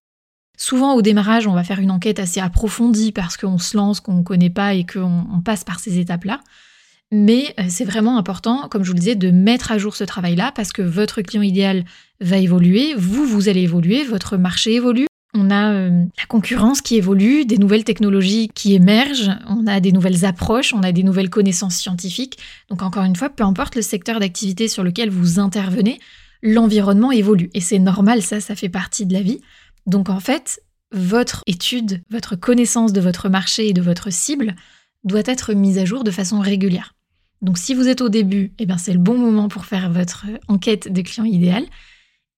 Souvent 0.58 0.94
au 0.94 1.02
démarrage, 1.02 1.48
on 1.48 1.54
va 1.54 1.64
faire 1.64 1.80
une 1.80 1.90
enquête 1.90 2.20
assez 2.20 2.40
approfondie 2.40 3.12
parce 3.12 3.36
qu'on 3.36 3.58
se 3.58 3.76
lance, 3.76 4.00
qu'on 4.00 4.14
ne 4.20 4.24
connaît 4.24 4.52
pas 4.52 4.76
et 4.76 4.86
qu'on 4.86 5.42
passe 5.44 5.64
par 5.64 5.80
ces 5.80 5.98
étapes-là. 5.98 6.40
Mais 7.12 7.54
euh, 7.60 7.64
c'est 7.68 7.84
vraiment 7.84 8.18
important, 8.18 8.68
comme 8.70 8.84
je 8.84 8.90
vous 8.90 8.94
le 8.94 9.00
disais, 9.00 9.16
de 9.16 9.32
mettre 9.32 9.72
à 9.72 9.78
jour 9.78 9.96
ce 9.96 10.04
travail-là 10.04 10.52
parce 10.56 10.72
que 10.72 10.82
votre 10.82 11.22
client 11.22 11.42
idéal 11.42 11.84
va 12.22 12.38
évoluer, 12.38 12.94
vous, 12.96 13.26
vous 13.26 13.50
allez 13.50 13.62
évoluer, 13.62 14.04
votre 14.04 14.38
marché 14.38 14.76
évolue. 14.76 15.08
On 15.34 15.50
a 15.50 15.74
euh, 15.74 16.06
la 16.18 16.26
concurrence 16.28 16.82
qui 16.82 16.98
évolue, 16.98 17.46
des 17.46 17.58
nouvelles 17.58 17.86
technologies 17.86 18.50
qui 18.54 18.74
émergent, 18.74 19.32
on 19.48 19.66
a 19.66 19.80
des 19.80 19.94
nouvelles 19.94 20.26
approches, 20.26 20.74
on 20.74 20.84
a 20.84 20.92
des 20.92 21.04
nouvelles 21.04 21.30
connaissances 21.30 21.76
scientifiques. 21.76 22.38
Donc 22.70 22.82
encore 22.82 23.04
une 23.06 23.16
fois, 23.16 23.30
peu 23.30 23.44
importe 23.44 23.76
le 23.76 23.82
secteur 23.82 24.20
d'activité 24.20 24.68
sur 24.68 24.84
lequel 24.84 25.10
vous 25.10 25.40
intervenez, 25.40 26.00
l'environnement 26.44 27.12
évolue. 27.12 27.50
Et 27.54 27.62
c'est 27.62 27.80
normal, 27.80 28.22
ça, 28.22 28.42
ça 28.42 28.56
fait 28.56 28.70
partie 28.70 29.06
de 29.06 29.14
la 29.14 29.22
vie. 29.22 29.40
Donc 29.86 30.10
en 30.10 30.20
fait, 30.20 30.62
votre 30.92 31.44
étude, 31.48 32.02
votre 32.10 32.36
connaissance 32.36 32.92
de 32.92 33.00
votre 33.00 33.30
marché 33.30 33.70
et 33.70 33.74
de 33.74 33.82
votre 33.82 34.12
cible 34.12 34.56
doit 35.06 35.24
être 35.26 35.54
mise 35.54 35.78
à 35.78 35.86
jour 35.86 36.04
de 36.04 36.12
façon 36.12 36.42
régulière. 36.42 36.94
Donc 37.42 37.58
si 37.58 37.74
vous 37.74 37.88
êtes 37.88 38.02
au 38.02 38.10
début, 38.10 38.52
eh 38.60 38.66
bien 38.66 38.78
c'est 38.78 38.94
le 38.94 39.00
bon 39.00 39.18
moment 39.18 39.48
pour 39.48 39.66
faire 39.66 39.90
votre 39.90 40.26
enquête 40.50 40.92
de 40.92 41.02
client 41.02 41.26
idéal. 41.26 41.66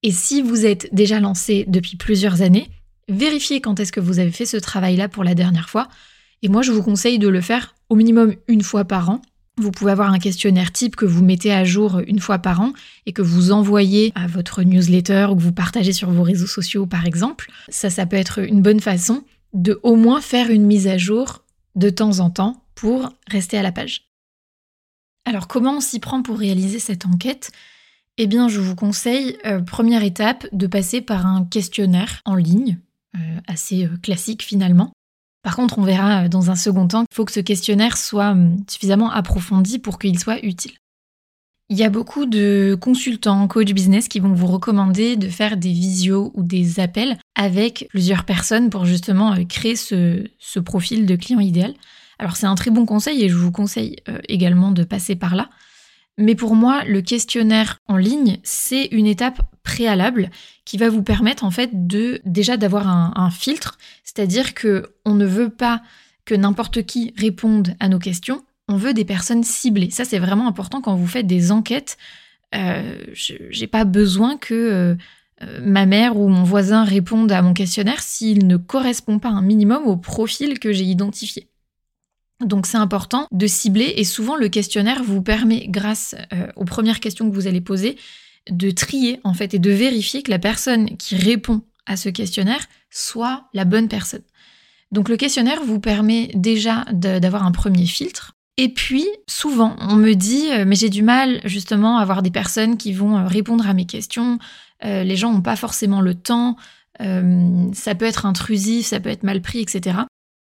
Et 0.04 0.12
si 0.12 0.42
vous 0.42 0.66
êtes 0.66 0.94
déjà 0.94 1.20
lancé 1.20 1.66
depuis 1.68 1.98
plusieurs 1.98 2.42
années, 2.42 2.70
vérifiez 3.08 3.62
quand 3.62 3.80
est-ce 3.80 3.92
que 3.92 4.00
vous 4.00 4.20
avez 4.20 4.32
fait 4.32 4.46
ce 4.46 4.58
travail-là 4.58 5.10
pour 5.10 5.24
la 5.24 5.36
dernière 5.36 5.70
fois. 5.70 5.88
Et 6.42 6.50
moi, 6.50 6.62
je 6.62 6.72
vous 6.72 6.84
conseille 6.84 7.20
de 7.20 7.28
le 7.28 7.42
faire 7.42 7.76
au 7.90 7.96
minimum 7.96 8.36
une 8.48 8.64
fois 8.64 8.86
par 8.86 9.10
an. 9.10 9.22
Vous 9.58 9.72
pouvez 9.72 9.92
avoir 9.92 10.12
un 10.12 10.20
questionnaire 10.20 10.72
type 10.72 10.96
que 10.96 11.06
vous 11.06 11.24
mettez 11.24 11.54
à 11.54 11.64
jour 11.64 12.00
une 12.08 12.20
fois 12.20 12.40
par 12.40 12.62
an 12.62 12.74
et 13.06 13.14
que 13.14 13.22
vous 13.22 13.52
envoyez 13.52 14.12
à 14.16 14.26
votre 14.28 14.64
newsletter 14.64 15.28
ou 15.30 15.36
que 15.36 15.42
vous 15.42 15.54
partagez 15.54 15.94
sur 15.94 16.10
vos 16.10 16.24
réseaux 16.24 16.48
sociaux, 16.48 16.86
par 16.86 17.06
exemple. 17.06 17.52
Ça, 17.70 17.90
ça 17.90 18.06
peut 18.06 18.16
être 18.16 18.40
une 18.40 18.62
bonne 18.62 18.80
façon 18.80 19.24
de 19.54 19.80
au 19.84 19.96
moins 19.96 20.22
faire 20.22 20.50
une 20.50 20.66
mise 20.66 20.88
à 20.88 20.98
jour 20.98 21.44
de 21.76 21.90
temps 21.90 22.20
en 22.20 22.30
temps 22.30 22.64
pour 22.76 23.14
rester 23.28 23.58
à 23.58 23.64
la 23.64 23.72
page. 23.72 24.10
Alors 25.26 25.48
comment 25.48 25.78
on 25.78 25.82
s'y 25.82 26.00
prend 26.00 26.22
pour 26.22 26.38
réaliser 26.38 26.80
cette 26.80 27.06
enquête? 27.06 27.52
Eh 28.18 28.28
bien 28.28 28.48
je 28.48 28.60
vous 28.60 28.76
conseille, 28.76 29.38
euh, 29.46 29.62
première 29.62 30.04
étape, 30.04 30.48
de 30.52 30.68
passer 30.68 31.02
par 31.02 31.26
un 31.26 31.46
questionnaire 31.46 32.22
en 32.26 32.36
ligne, 32.36 32.80
assez 33.48 33.86
euh, 33.86 33.98
classique 34.02 34.44
finalement. 34.44 34.92
Par 35.44 35.56
contre, 35.56 35.78
on 35.78 35.84
verra 35.84 36.30
dans 36.30 36.52
un 36.52 36.56
second 36.56 36.88
temps 36.88 37.02
qu'il 37.02 37.16
faut 37.16 37.26
que 37.26 37.32
ce 37.32 37.40
questionnaire 37.40 37.98
soit 37.98 38.32
hum, 38.32 38.64
suffisamment 38.70 39.12
approfondi 39.12 39.80
pour 39.80 40.00
qu'il 40.00 40.18
soit 40.18 40.44
utile. 40.44 40.74
Il 41.70 41.78
y 41.78 41.84
a 41.84 41.90
beaucoup 41.90 42.26
de 42.26 42.78
consultants, 42.80 43.48
coach 43.48 43.74
business 43.74 44.08
qui 44.08 44.20
vont 44.20 44.34
vous 44.34 44.48
recommander 44.48 45.16
de 45.16 45.28
faire 45.28 45.58
des 45.58 45.72
visios 45.72 46.32
ou 46.36 46.44
des 46.44 46.80
appels 46.80 47.18
avec 47.36 47.88
plusieurs 47.90 48.26
personnes 48.26 48.70
pour 48.70 48.86
justement 48.86 49.34
créer 49.46 49.76
ce 49.76 50.60
profil 50.60 51.06
de 51.06 51.16
client 51.16 51.40
idéal. 51.40 51.74
Alors 52.20 52.36
c'est 52.36 52.46
un 52.46 52.56
très 52.56 52.72
bon 52.72 52.86
conseil 52.86 53.24
et 53.24 53.30
je 53.30 53.36
vous 53.36 53.52
conseille 53.52 53.98
euh, 54.08 54.20
également 54.30 54.72
de 54.72 54.84
passer 54.84 55.16
par 55.16 55.36
là. 55.36 55.50
Mais 56.18 56.36
pour 56.36 56.56
moi, 56.56 56.84
le 56.86 57.02
questionnaire 57.02 57.80
en 57.88 57.98
ligne, 57.98 58.38
c'est 58.44 58.86
une 58.86 59.08
étape 59.08 59.42
préalable 59.64 60.30
qui 60.66 60.78
va 60.78 60.90
vous 60.90 61.04
permettre 61.04 61.44
en 61.44 61.52
fait 61.52 61.88
de 61.88 62.22
déjà 62.26 62.58
d'avoir 62.58 62.88
un, 62.88 63.32
filtre, 63.32 63.78
c'est-à-dire 64.04 64.54
que 64.54 64.94
on 65.06 65.16
ne 65.16 65.26
veut 65.26 65.50
pas 65.50 65.82
que 66.26 66.36
n'importe 66.36 66.84
qui 66.84 67.14
réponde 67.18 67.76
à 67.80 67.90
nos 67.90 68.00
questions, 68.00 68.44
on 68.68 68.76
veut 68.76 68.94
des 68.94 69.06
personnes 69.06 69.44
ciblées. 69.44 69.90
Ça 69.90 70.06
c'est 70.06 70.20
vraiment 70.20 70.48
important 70.48 70.82
quand 70.82 70.96
vous 70.96 71.08
faites 71.08 71.28
des 71.28 71.52
enquêtes. 71.52 71.98
Euh, 72.54 72.98
j'ai 73.14 73.68
pas 73.68 73.84
besoin 73.84 74.38
que 74.38 74.98
euh, 75.42 75.60
ma 75.62 75.86
mère 75.86 76.18
ou 76.18 76.28
mon 76.28 76.44
voisin 76.44 76.84
répondent 76.84 77.32
à 77.32 77.42
mon 77.42 77.54
questionnaire 77.54 78.02
s'il 78.02 78.46
ne 78.46 78.58
correspond 78.58 79.18
pas 79.18 79.30
un 79.30 79.42
minimum 79.42 79.88
au 79.88 79.98
profil 79.98 80.60
que 80.60 80.72
j'ai 80.72 80.86
identifié. 80.86 81.48
Donc 82.46 82.66
c'est 82.66 82.78
important 82.78 83.28
de 83.32 83.48
cibler 83.48 83.94
et 83.98 84.04
souvent 84.04 84.36
le 84.36 84.50
questionnaire 84.50 85.04
vous 85.04 85.22
permet, 85.22 85.68
grâce 85.68 86.16
euh, 86.34 86.48
aux 86.56 86.66
premières 86.66 87.00
questions 87.00 87.30
que 87.30 87.36
vous 87.36 87.48
allez 87.48 87.62
poser, 87.62 87.98
de 88.50 88.72
trier 88.72 89.20
en 89.24 89.34
fait 89.34 89.54
et 89.54 89.60
de 89.60 89.72
vérifier 89.72 90.24
que 90.24 90.32
la 90.32 90.40
personne 90.40 90.98
qui 90.98 91.16
répond 91.16 91.62
à 91.86 91.98
ce 91.98 92.10
questionnaire 92.10 92.66
soit 92.90 93.46
la 93.54 93.66
bonne 93.66 93.88
personne. 93.88 94.24
Donc 94.92 95.10
le 95.10 95.18
questionnaire 95.18 95.64
vous 95.64 95.80
permet 95.80 96.30
déjà 96.36 96.86
d'avoir 96.92 97.46
un 97.46 97.52
premier 97.52 97.86
filtre. 97.86 98.34
Et 98.58 98.70
puis 98.70 99.08
souvent 99.28 99.76
on 99.80 99.96
me 99.96 100.14
dit 100.14 100.52
euh, 100.52 100.66
mais 100.68 100.76
j'ai 100.76 100.90
du 100.90 101.04
mal 101.04 101.42
justement 101.46 101.98
à 101.98 102.02
avoir 102.02 102.22
des 102.22 102.32
personnes 102.32 102.78
qui 102.78 102.94
vont 102.94 103.18
euh, 103.18 103.28
répondre 103.28 103.68
à 103.68 103.74
mes 103.74 103.86
questions. 103.86 104.38
les 104.84 105.16
gens 105.16 105.32
n'ont 105.32 105.42
pas 105.42 105.56
forcément 105.56 106.02
le 106.02 106.14
temps. 106.14 106.58
ça 107.00 107.96
peut 107.96 108.06
être 108.06 108.26
intrusif, 108.26 108.88
ça 108.88 109.00
peut 109.00 109.10
être 109.10 109.24
mal 109.24 109.42
pris, 109.42 109.60
etc. 109.60 110.02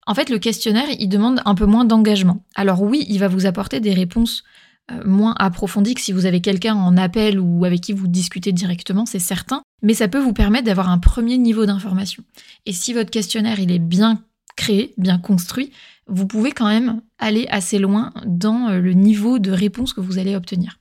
En 0.08 0.16
fait, 0.16 0.30
le 0.30 0.40
questionnaire, 0.40 0.88
il 0.98 1.10
demande 1.10 1.42
un 1.44 1.54
peu 1.54 1.66
moins 1.66 1.84
d'engagement. 1.84 2.42
Alors 2.56 2.82
oui, 2.82 3.06
il 3.10 3.20
va 3.20 3.28
vous 3.28 3.46
apporter 3.46 3.82
des 3.82 3.94
réponses 3.94 4.46
euh, 4.90 5.04
moins 5.06 5.36
approfondies 5.38 5.96
que 5.96 6.02
si 6.02 6.14
vous 6.14 6.26
avez 6.26 6.40
quelqu'un 6.40 6.76
en 6.76 6.96
appel 6.96 7.42
ou 7.42 7.66
avec 7.66 7.82
qui 7.82 7.92
vous 7.92 8.08
discutez 8.08 8.54
directement, 8.54 9.06
c'est 9.06 9.20
certain, 9.20 9.62
mais 9.82 9.94
ça 9.94 10.08
peut 10.08 10.20
vous 10.20 10.32
permettre 10.32 10.64
d'avoir 10.64 10.90
un 10.90 10.98
premier 10.98 11.38
niveau 11.38 11.66
d'information. 11.66 12.24
Et 12.66 12.72
si 12.72 12.94
votre 12.94 13.12
questionnaire, 13.12 13.60
il 13.60 13.70
est 13.70 13.80
bien 13.80 14.24
créé, 14.56 14.94
bien 14.98 15.20
construit, 15.20 15.74
vous 16.08 16.26
pouvez 16.26 16.54
quand 16.54 16.70
même 16.70 17.02
aller 17.20 17.46
assez 17.50 17.78
loin 17.78 18.14
dans 18.26 18.70
euh, 18.70 18.80
le 18.80 18.94
niveau 18.94 19.40
de 19.40 19.52
réponse 19.52 19.92
que 19.92 20.00
vous 20.00 20.20
allez 20.20 20.38
obtenir. 20.38 20.80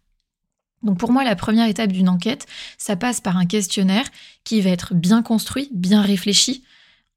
Donc 0.84 0.98
pour 0.98 1.10
moi, 1.10 1.24
la 1.24 1.34
première 1.34 1.66
étape 1.68 1.90
d'une 1.90 2.08
enquête, 2.08 2.46
ça 2.78 2.94
passe 2.94 3.20
par 3.20 3.36
un 3.36 3.46
questionnaire 3.46 4.06
qui 4.44 4.60
va 4.60 4.70
être 4.70 4.94
bien 4.94 5.22
construit, 5.22 5.68
bien 5.74 6.00
réfléchi, 6.00 6.62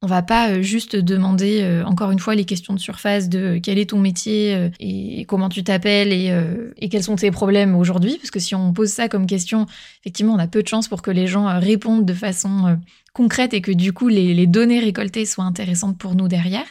on 0.01 0.07
va 0.07 0.21
pas 0.21 0.49
euh, 0.49 0.61
juste 0.61 0.95
demander 0.95 1.61
euh, 1.61 1.83
encore 1.85 2.11
une 2.11 2.19
fois 2.19 2.33
les 2.33 2.45
questions 2.45 2.73
de 2.73 2.79
surface 2.79 3.27
de 3.27 3.39
euh, 3.39 3.59
quel 3.61 3.77
est 3.77 3.89
ton 3.89 3.99
métier 3.99 4.69
et 4.79 5.25
comment 5.25 5.49
tu 5.49 5.63
t'appelles 5.63 6.13
et, 6.13 6.89
quels 6.89 7.03
sont 7.03 7.15
tes 7.15 7.31
problèmes 7.31 7.75
aujourd'hui, 7.75 8.17
parce 8.17 8.31
que 8.31 8.39
si 8.39 8.55
on 8.55 8.73
pose 8.73 8.89
ça 8.89 9.09
comme 9.09 9.27
question, 9.27 9.65
effectivement, 10.01 10.33
on 10.33 10.39
a 10.39 10.47
peu 10.47 10.63
de 10.63 10.67
chances 10.67 10.87
pour 10.87 11.01
que 11.01 11.11
les 11.11 11.27
gens 11.27 11.59
répondent 11.59 12.05
de 12.05 12.13
façon 12.13 12.79
concrète 13.13 13.53
et 13.53 13.61
que 13.61 13.71
du 13.71 13.93
coup 13.93 14.07
les, 14.07 14.33
les 14.33 14.47
données 14.47 14.79
récoltées 14.79 15.25
soient 15.25 15.43
intéressantes 15.43 15.97
pour 15.97 16.15
nous 16.15 16.27
derrière. 16.27 16.65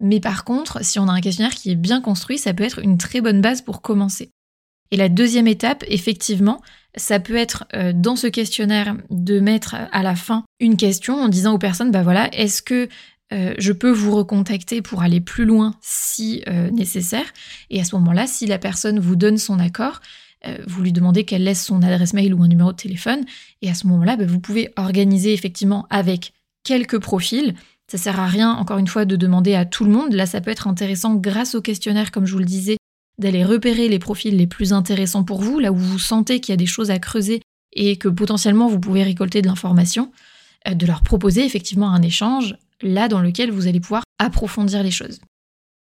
Mais 0.00 0.20
par 0.20 0.44
contre, 0.44 0.82
si 0.84 0.98
on 0.98 1.08
a 1.08 1.12
un 1.12 1.20
questionnaire 1.20 1.54
qui 1.54 1.72
est 1.72 1.76
bien 1.76 2.00
construit, 2.00 2.38
ça 2.38 2.54
peut 2.54 2.64
être 2.64 2.78
une 2.78 2.96
très 2.96 3.20
bonne 3.20 3.40
base 3.40 3.60
pour 3.60 3.82
commencer. 3.82 4.32
Et 4.90 4.96
la 4.96 5.08
deuxième 5.08 5.46
étape, 5.46 5.84
effectivement, 5.88 6.60
ça 6.96 7.20
peut 7.20 7.36
être 7.36 7.64
euh, 7.74 7.92
dans 7.94 8.16
ce 8.16 8.26
questionnaire 8.26 8.96
de 9.10 9.40
mettre 9.40 9.76
à 9.92 10.02
la 10.02 10.16
fin 10.16 10.44
une 10.58 10.76
question 10.76 11.14
en 11.14 11.28
disant 11.28 11.54
aux 11.54 11.58
personnes, 11.58 11.90
bah 11.90 12.02
voilà, 12.02 12.28
est-ce 12.34 12.62
que 12.62 12.88
euh, 13.32 13.54
je 13.58 13.72
peux 13.72 13.90
vous 13.90 14.14
recontacter 14.14 14.82
pour 14.82 15.02
aller 15.02 15.20
plus 15.20 15.44
loin 15.44 15.74
si 15.80 16.42
euh, 16.48 16.70
nécessaire? 16.70 17.26
Et 17.70 17.80
à 17.80 17.84
ce 17.84 17.94
moment-là, 17.96 18.26
si 18.26 18.46
la 18.46 18.58
personne 18.58 18.98
vous 18.98 19.16
donne 19.16 19.38
son 19.38 19.58
accord, 19.58 20.00
vous 20.66 20.80
lui 20.80 20.92
demandez 20.92 21.26
qu'elle 21.26 21.44
laisse 21.44 21.62
son 21.62 21.82
adresse 21.82 22.14
mail 22.14 22.32
ou 22.32 22.42
un 22.42 22.48
numéro 22.48 22.72
de 22.72 22.76
téléphone. 22.76 23.26
Et 23.60 23.68
à 23.68 23.74
ce 23.74 23.86
moment-là, 23.88 24.16
bah, 24.16 24.24
vous 24.26 24.40
pouvez 24.40 24.72
organiser 24.76 25.34
effectivement 25.34 25.86
avec 25.90 26.32
quelques 26.64 26.98
profils. 26.98 27.54
Ça 27.92 27.98
sert 27.98 28.18
à 28.18 28.26
rien, 28.26 28.52
encore 28.54 28.78
une 28.78 28.86
fois, 28.86 29.04
de 29.04 29.16
demander 29.16 29.54
à 29.54 29.66
tout 29.66 29.84
le 29.84 29.90
monde. 29.90 30.14
Là, 30.14 30.24
ça 30.24 30.40
peut 30.40 30.50
être 30.50 30.66
intéressant 30.66 31.14
grâce 31.14 31.54
au 31.54 31.60
questionnaire, 31.60 32.10
comme 32.10 32.24
je 32.24 32.32
vous 32.32 32.38
le 32.38 32.46
disais, 32.46 32.78
d'aller 33.20 33.44
repérer 33.44 33.88
les 33.88 33.98
profils 33.98 34.36
les 34.36 34.46
plus 34.46 34.72
intéressants 34.72 35.24
pour 35.24 35.40
vous, 35.42 35.58
là 35.58 35.72
où 35.72 35.76
vous 35.76 35.98
sentez 35.98 36.40
qu'il 36.40 36.52
y 36.52 36.54
a 36.54 36.56
des 36.56 36.66
choses 36.66 36.90
à 36.90 36.98
creuser 36.98 37.40
et 37.72 37.96
que 37.96 38.08
potentiellement 38.08 38.68
vous 38.68 38.80
pouvez 38.80 39.02
récolter 39.02 39.42
de 39.42 39.46
l'information, 39.46 40.10
euh, 40.68 40.74
de 40.74 40.86
leur 40.86 41.02
proposer 41.02 41.44
effectivement 41.44 41.90
un 41.90 42.02
échange 42.02 42.56
là 42.82 43.08
dans 43.08 43.20
lequel 43.20 43.50
vous 43.50 43.66
allez 43.66 43.80
pouvoir 43.80 44.02
approfondir 44.18 44.82
les 44.82 44.90
choses. 44.90 45.20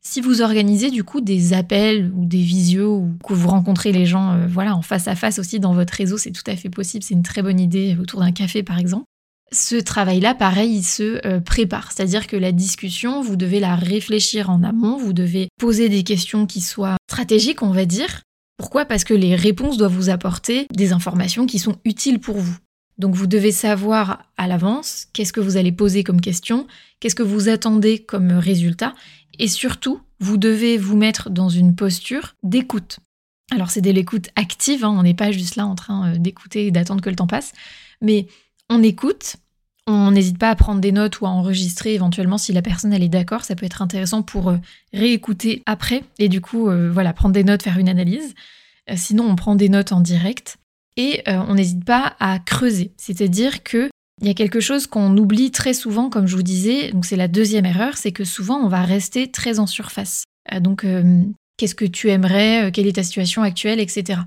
Si 0.04 0.20
vous 0.20 0.42
organisez 0.42 0.90
du 0.90 1.04
coup 1.04 1.20
des 1.20 1.52
appels 1.52 2.10
ou 2.16 2.24
des 2.24 2.42
visios 2.42 2.96
ou 2.96 3.16
que 3.24 3.34
vous 3.34 3.48
rencontrez 3.48 3.92
les 3.92 4.04
gens 4.04 4.32
euh, 4.32 4.46
voilà 4.48 4.76
en 4.76 4.82
face 4.82 5.06
à 5.06 5.14
face 5.14 5.38
aussi 5.38 5.60
dans 5.60 5.74
votre 5.74 5.94
réseau, 5.94 6.18
c'est 6.18 6.32
tout 6.32 6.42
à 6.46 6.56
fait 6.56 6.70
possible, 6.70 7.04
c'est 7.04 7.14
une 7.14 7.22
très 7.22 7.42
bonne 7.42 7.60
idée 7.60 7.96
autour 8.00 8.20
d'un 8.20 8.32
café 8.32 8.62
par 8.62 8.78
exemple 8.78 9.04
ce 9.52 9.76
travail-là, 9.76 10.34
pareil, 10.34 10.76
il 10.76 10.82
se 10.82 11.24
euh, 11.26 11.40
prépare. 11.40 11.92
C'est-à-dire 11.92 12.26
que 12.26 12.36
la 12.36 12.52
discussion, 12.52 13.22
vous 13.22 13.36
devez 13.36 13.60
la 13.60 13.76
réfléchir 13.76 14.50
en 14.50 14.62
amont, 14.62 14.96
vous 14.96 15.12
devez 15.12 15.48
poser 15.58 15.88
des 15.88 16.02
questions 16.02 16.46
qui 16.46 16.60
soient 16.60 16.96
stratégiques, 17.08 17.62
on 17.62 17.70
va 17.70 17.84
dire. 17.84 18.22
Pourquoi? 18.56 18.84
Parce 18.84 19.04
que 19.04 19.14
les 19.14 19.34
réponses 19.34 19.76
doivent 19.76 19.94
vous 19.94 20.10
apporter 20.10 20.66
des 20.72 20.92
informations 20.92 21.46
qui 21.46 21.58
sont 21.58 21.76
utiles 21.84 22.20
pour 22.20 22.38
vous. 22.38 22.56
Donc 22.98 23.14
vous 23.14 23.26
devez 23.26 23.52
savoir 23.52 24.24
à 24.36 24.46
l'avance 24.46 25.06
qu'est-ce 25.12 25.32
que 25.32 25.40
vous 25.40 25.56
allez 25.56 25.72
poser 25.72 26.04
comme 26.04 26.20
question, 26.20 26.66
qu'est-ce 27.00 27.14
que 27.14 27.22
vous 27.22 27.48
attendez 27.48 27.98
comme 27.98 28.32
résultat, 28.32 28.94
et 29.38 29.48
surtout, 29.48 30.00
vous 30.20 30.36
devez 30.36 30.78
vous 30.78 30.96
mettre 30.96 31.30
dans 31.30 31.48
une 31.48 31.74
posture 31.74 32.34
d'écoute. 32.42 32.98
Alors 33.50 33.70
c'est 33.70 33.80
de 33.80 33.90
l'écoute 33.90 34.28
active, 34.36 34.84
hein, 34.84 34.94
on 34.96 35.02
n'est 35.02 35.14
pas 35.14 35.32
juste 35.32 35.56
là 35.56 35.66
en 35.66 35.74
train 35.74 36.12
euh, 36.12 36.18
d'écouter 36.18 36.66
et 36.66 36.70
d'attendre 36.70 37.02
que 37.02 37.10
le 37.10 37.16
temps 37.16 37.26
passe, 37.26 37.52
mais 38.00 38.28
on 38.68 38.82
écoute, 38.82 39.36
on 39.86 40.12
n'hésite 40.12 40.38
pas 40.38 40.50
à 40.50 40.54
prendre 40.54 40.80
des 40.80 40.92
notes 40.92 41.20
ou 41.20 41.26
à 41.26 41.30
enregistrer 41.30 41.94
éventuellement 41.94 42.38
si 42.38 42.52
la 42.52 42.62
personne 42.62 42.92
est 42.92 43.08
d'accord. 43.08 43.44
Ça 43.44 43.56
peut 43.56 43.66
être 43.66 43.82
intéressant 43.82 44.22
pour 44.22 44.50
euh, 44.50 44.58
réécouter 44.92 45.62
après 45.66 46.04
et 46.18 46.28
du 46.28 46.40
coup 46.40 46.68
euh, 46.68 46.90
voilà 46.92 47.12
prendre 47.12 47.34
des 47.34 47.44
notes, 47.44 47.62
faire 47.62 47.78
une 47.78 47.88
analyse. 47.88 48.34
Euh, 48.90 48.94
sinon 48.96 49.24
on 49.28 49.36
prend 49.36 49.56
des 49.56 49.68
notes 49.68 49.92
en 49.92 50.00
direct 50.00 50.58
et 50.96 51.22
on 51.26 51.54
n'hésite 51.54 51.86
pas 51.86 52.16
à 52.20 52.38
creuser. 52.38 52.92
C'est-à-dire 52.98 53.62
que 53.62 53.88
Il 54.20 54.28
y 54.28 54.30
a 54.30 54.34
quelque 54.34 54.60
chose 54.60 54.86
qu'on 54.86 55.16
oublie 55.16 55.50
très 55.50 55.72
souvent, 55.72 56.10
comme 56.10 56.26
je 56.26 56.36
vous 56.36 56.42
disais, 56.42 56.92
donc 56.92 57.06
c'est 57.06 57.16
la 57.16 57.28
deuxième 57.28 57.64
erreur, 57.64 57.96
c'est 57.96 58.12
que 58.12 58.24
souvent 58.24 58.58
on 58.58 58.68
va 58.68 58.82
rester 58.82 59.30
très 59.30 59.58
en 59.58 59.66
surface. 59.66 60.24
Donc, 60.60 60.86
qu'est-ce 61.56 61.74
que 61.74 61.86
tu 61.86 62.10
aimerais, 62.10 62.70
quelle 62.72 62.86
est 62.86 62.96
ta 62.96 63.02
situation 63.02 63.42
actuelle, 63.42 63.80
etc. 63.80 64.20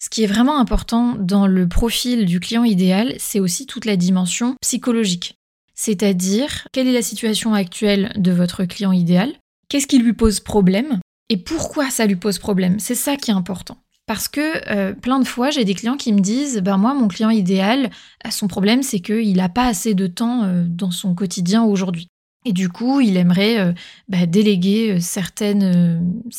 Ce 0.00 0.08
qui 0.08 0.22
est 0.22 0.28
vraiment 0.28 0.60
important 0.60 1.16
dans 1.18 1.48
le 1.48 1.68
profil 1.68 2.24
du 2.24 2.38
client 2.38 2.62
idéal, 2.62 3.14
c'est 3.18 3.40
aussi 3.40 3.66
toute 3.66 3.84
la 3.84 3.96
dimension 3.96 4.54
psychologique. 4.60 5.34
C'est-à-dire, 5.74 6.68
quelle 6.72 6.86
est 6.86 6.92
la 6.92 7.02
situation 7.02 7.52
actuelle 7.52 8.12
de 8.16 8.30
votre 8.30 8.64
client 8.64 8.92
idéal? 8.92 9.32
Qu'est-ce 9.68 9.88
qui 9.88 9.98
lui 9.98 10.12
pose 10.12 10.40
problème? 10.40 11.00
Et 11.28 11.36
pourquoi 11.36 11.90
ça 11.90 12.06
lui 12.06 12.16
pose 12.16 12.38
problème? 12.38 12.78
C'est 12.78 12.94
ça 12.94 13.16
qui 13.16 13.30
est 13.30 13.34
important. 13.34 13.76
Parce 14.06 14.28
que 14.28 14.70
euh, 14.70 14.94
plein 14.94 15.18
de 15.18 15.26
fois, 15.26 15.50
j'ai 15.50 15.64
des 15.64 15.74
clients 15.74 15.96
qui 15.96 16.12
me 16.12 16.20
disent 16.20 16.62
Ben 16.62 16.78
moi, 16.78 16.94
mon 16.94 17.08
client 17.08 17.30
idéal, 17.30 17.90
euh, 18.26 18.30
son 18.30 18.48
problème, 18.48 18.82
c'est 18.82 19.00
qu'il 19.00 19.36
n'a 19.36 19.48
pas 19.48 19.66
assez 19.66 19.94
de 19.94 20.06
temps 20.06 20.44
euh, 20.44 20.64
dans 20.66 20.90
son 20.90 21.14
quotidien 21.14 21.62
aujourd'hui. 21.64 22.08
Et 22.46 22.52
du 22.52 22.70
coup, 22.70 23.00
il 23.00 23.16
aimerait 23.16 23.74
bah, 24.08 24.24
déléguer 24.24 25.00
certaines 25.00 26.30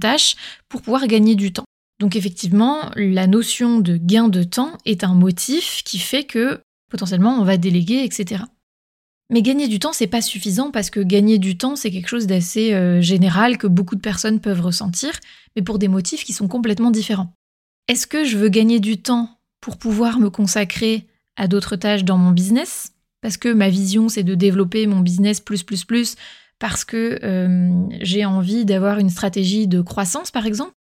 tâches 0.00 0.36
pour 0.68 0.80
pouvoir 0.80 1.06
gagner 1.08 1.34
du 1.34 1.52
temps. 1.52 1.64
Donc 2.00 2.14
effectivement, 2.14 2.90
la 2.96 3.26
notion 3.26 3.80
de 3.80 3.96
gain 3.96 4.28
de 4.28 4.44
temps 4.44 4.78
est 4.84 5.02
un 5.02 5.14
motif 5.14 5.82
qui 5.84 5.98
fait 5.98 6.24
que 6.24 6.60
potentiellement 6.90 7.38
on 7.40 7.44
va 7.44 7.56
déléguer, 7.56 8.04
etc. 8.04 8.44
Mais 9.30 9.42
gagner 9.42 9.68
du 9.68 9.78
temps, 9.78 9.92
c'est 9.92 10.06
pas 10.06 10.22
suffisant 10.22 10.70
parce 10.70 10.90
que 10.90 11.00
gagner 11.00 11.38
du 11.38 11.58
temps, 11.58 11.76
c'est 11.76 11.90
quelque 11.90 12.08
chose 12.08 12.26
d'assez 12.26 12.72
euh, 12.72 13.02
général 13.02 13.58
que 13.58 13.66
beaucoup 13.66 13.94
de 13.94 14.00
personnes 14.00 14.40
peuvent 14.40 14.62
ressentir, 14.62 15.10
mais 15.54 15.62
pour 15.62 15.78
des 15.78 15.88
motifs 15.88 16.24
qui 16.24 16.32
sont 16.32 16.48
complètement 16.48 16.90
différents. 16.90 17.32
Est-ce 17.88 18.06
que 18.06 18.24
je 18.24 18.38
veux 18.38 18.48
gagner 18.48 18.80
du 18.80 19.02
temps 19.02 19.28
pour 19.60 19.76
pouvoir 19.76 20.18
me 20.18 20.30
consacrer 20.30 21.06
à 21.36 21.46
d'autres 21.46 21.76
tâches 21.76 22.04
dans 22.04 22.16
mon 22.16 22.30
business? 22.30 22.92
Parce 23.20 23.36
que 23.36 23.52
ma 23.52 23.68
vision, 23.68 24.08
c'est 24.08 24.22
de 24.22 24.34
développer 24.34 24.86
mon 24.86 25.00
business 25.00 25.40
plus, 25.40 25.62
plus, 25.62 25.84
plus, 25.84 26.14
parce 26.58 26.84
que 26.84 27.18
euh, 27.22 27.70
j'ai 28.00 28.24
envie 28.24 28.64
d'avoir 28.64 28.98
une 28.98 29.10
stratégie 29.10 29.66
de 29.66 29.80
croissance, 29.82 30.30
par 30.30 30.46
exemple 30.46 30.72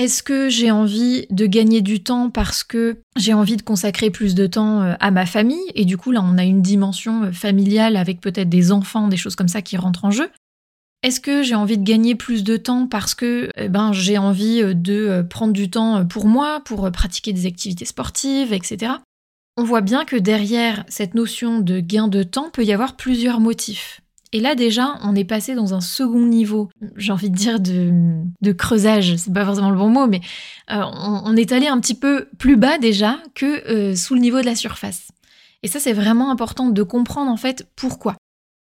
est-ce 0.00 0.22
que 0.22 0.48
j'ai 0.48 0.70
envie 0.70 1.26
de 1.28 1.44
gagner 1.44 1.82
du 1.82 2.02
temps 2.02 2.30
parce 2.30 2.64
que 2.64 3.02
j'ai 3.16 3.34
envie 3.34 3.58
de 3.58 3.62
consacrer 3.62 4.08
plus 4.08 4.34
de 4.34 4.46
temps 4.46 4.80
euh, 4.80 4.94
à 4.98 5.10
ma 5.10 5.26
famille? 5.26 5.60
Et 5.74 5.84
du 5.84 5.98
coup, 5.98 6.10
là, 6.10 6.22
on 6.24 6.38
a 6.38 6.44
une 6.44 6.62
dimension 6.62 7.24
euh, 7.24 7.32
familiale 7.32 7.96
avec 7.96 8.22
peut-être 8.22 8.48
des 8.48 8.72
enfants, 8.72 9.08
des 9.08 9.18
choses 9.18 9.36
comme 9.36 9.48
ça 9.48 9.60
qui 9.60 9.76
rentrent 9.76 10.06
en 10.06 10.10
jeu. 10.10 10.30
Est-ce 11.02 11.20
que 11.20 11.42
j'ai 11.42 11.54
envie 11.54 11.76
de 11.76 11.84
gagner 11.84 12.14
plus 12.14 12.44
de 12.44 12.56
temps 12.56 12.86
parce 12.86 13.14
que 13.14 13.50
eh 13.56 13.68
ben, 13.68 13.92
j'ai 13.92 14.16
envie 14.16 14.62
euh, 14.62 14.72
de 14.72 15.22
prendre 15.28 15.52
du 15.52 15.68
temps 15.68 16.06
pour 16.06 16.24
moi, 16.24 16.62
pour 16.64 16.90
pratiquer 16.90 17.34
des 17.34 17.44
activités 17.44 17.84
sportives, 17.84 18.54
etc. 18.54 18.94
On 19.58 19.64
voit 19.64 19.82
bien 19.82 20.06
que 20.06 20.16
derrière 20.16 20.82
cette 20.88 21.12
notion 21.12 21.58
de 21.58 21.78
gain 21.78 22.08
de 22.08 22.22
temps 22.22 22.48
peut 22.48 22.64
y 22.64 22.72
avoir 22.72 22.96
plusieurs 22.96 23.38
motifs. 23.38 24.00
Et 24.32 24.40
là 24.40 24.54
déjà, 24.54 24.98
on 25.02 25.14
est 25.16 25.24
passé 25.24 25.54
dans 25.54 25.74
un 25.74 25.80
second 25.80 26.24
niveau, 26.24 26.70
j'ai 26.96 27.12
envie 27.12 27.30
de 27.30 27.36
dire 27.36 27.58
de, 27.58 28.52
creusage, 28.52 29.16
c'est 29.16 29.32
pas 29.32 29.44
forcément 29.44 29.70
le 29.70 29.76
bon 29.76 29.88
mot, 29.88 30.06
mais 30.06 30.20
euh, 30.70 30.82
on, 30.84 31.34
est 31.36 31.50
allé 31.52 31.66
un 31.66 31.80
petit 31.80 31.94
peu 31.96 32.28
plus 32.38 32.56
bas 32.56 32.78
déjà 32.78 33.18
que 33.34 33.68
euh, 33.68 33.96
sous 33.96 34.14
le 34.14 34.20
niveau 34.20 34.40
de 34.40 34.46
la 34.46 34.54
surface. 34.54 35.08
Et 35.62 35.68
ça, 35.68 35.80
c'est 35.80 35.92
vraiment 35.92 36.30
important 36.30 36.68
de 36.68 36.82
comprendre 36.82 37.30
en 37.30 37.36
fait 37.36 37.68
pourquoi. 37.74 38.16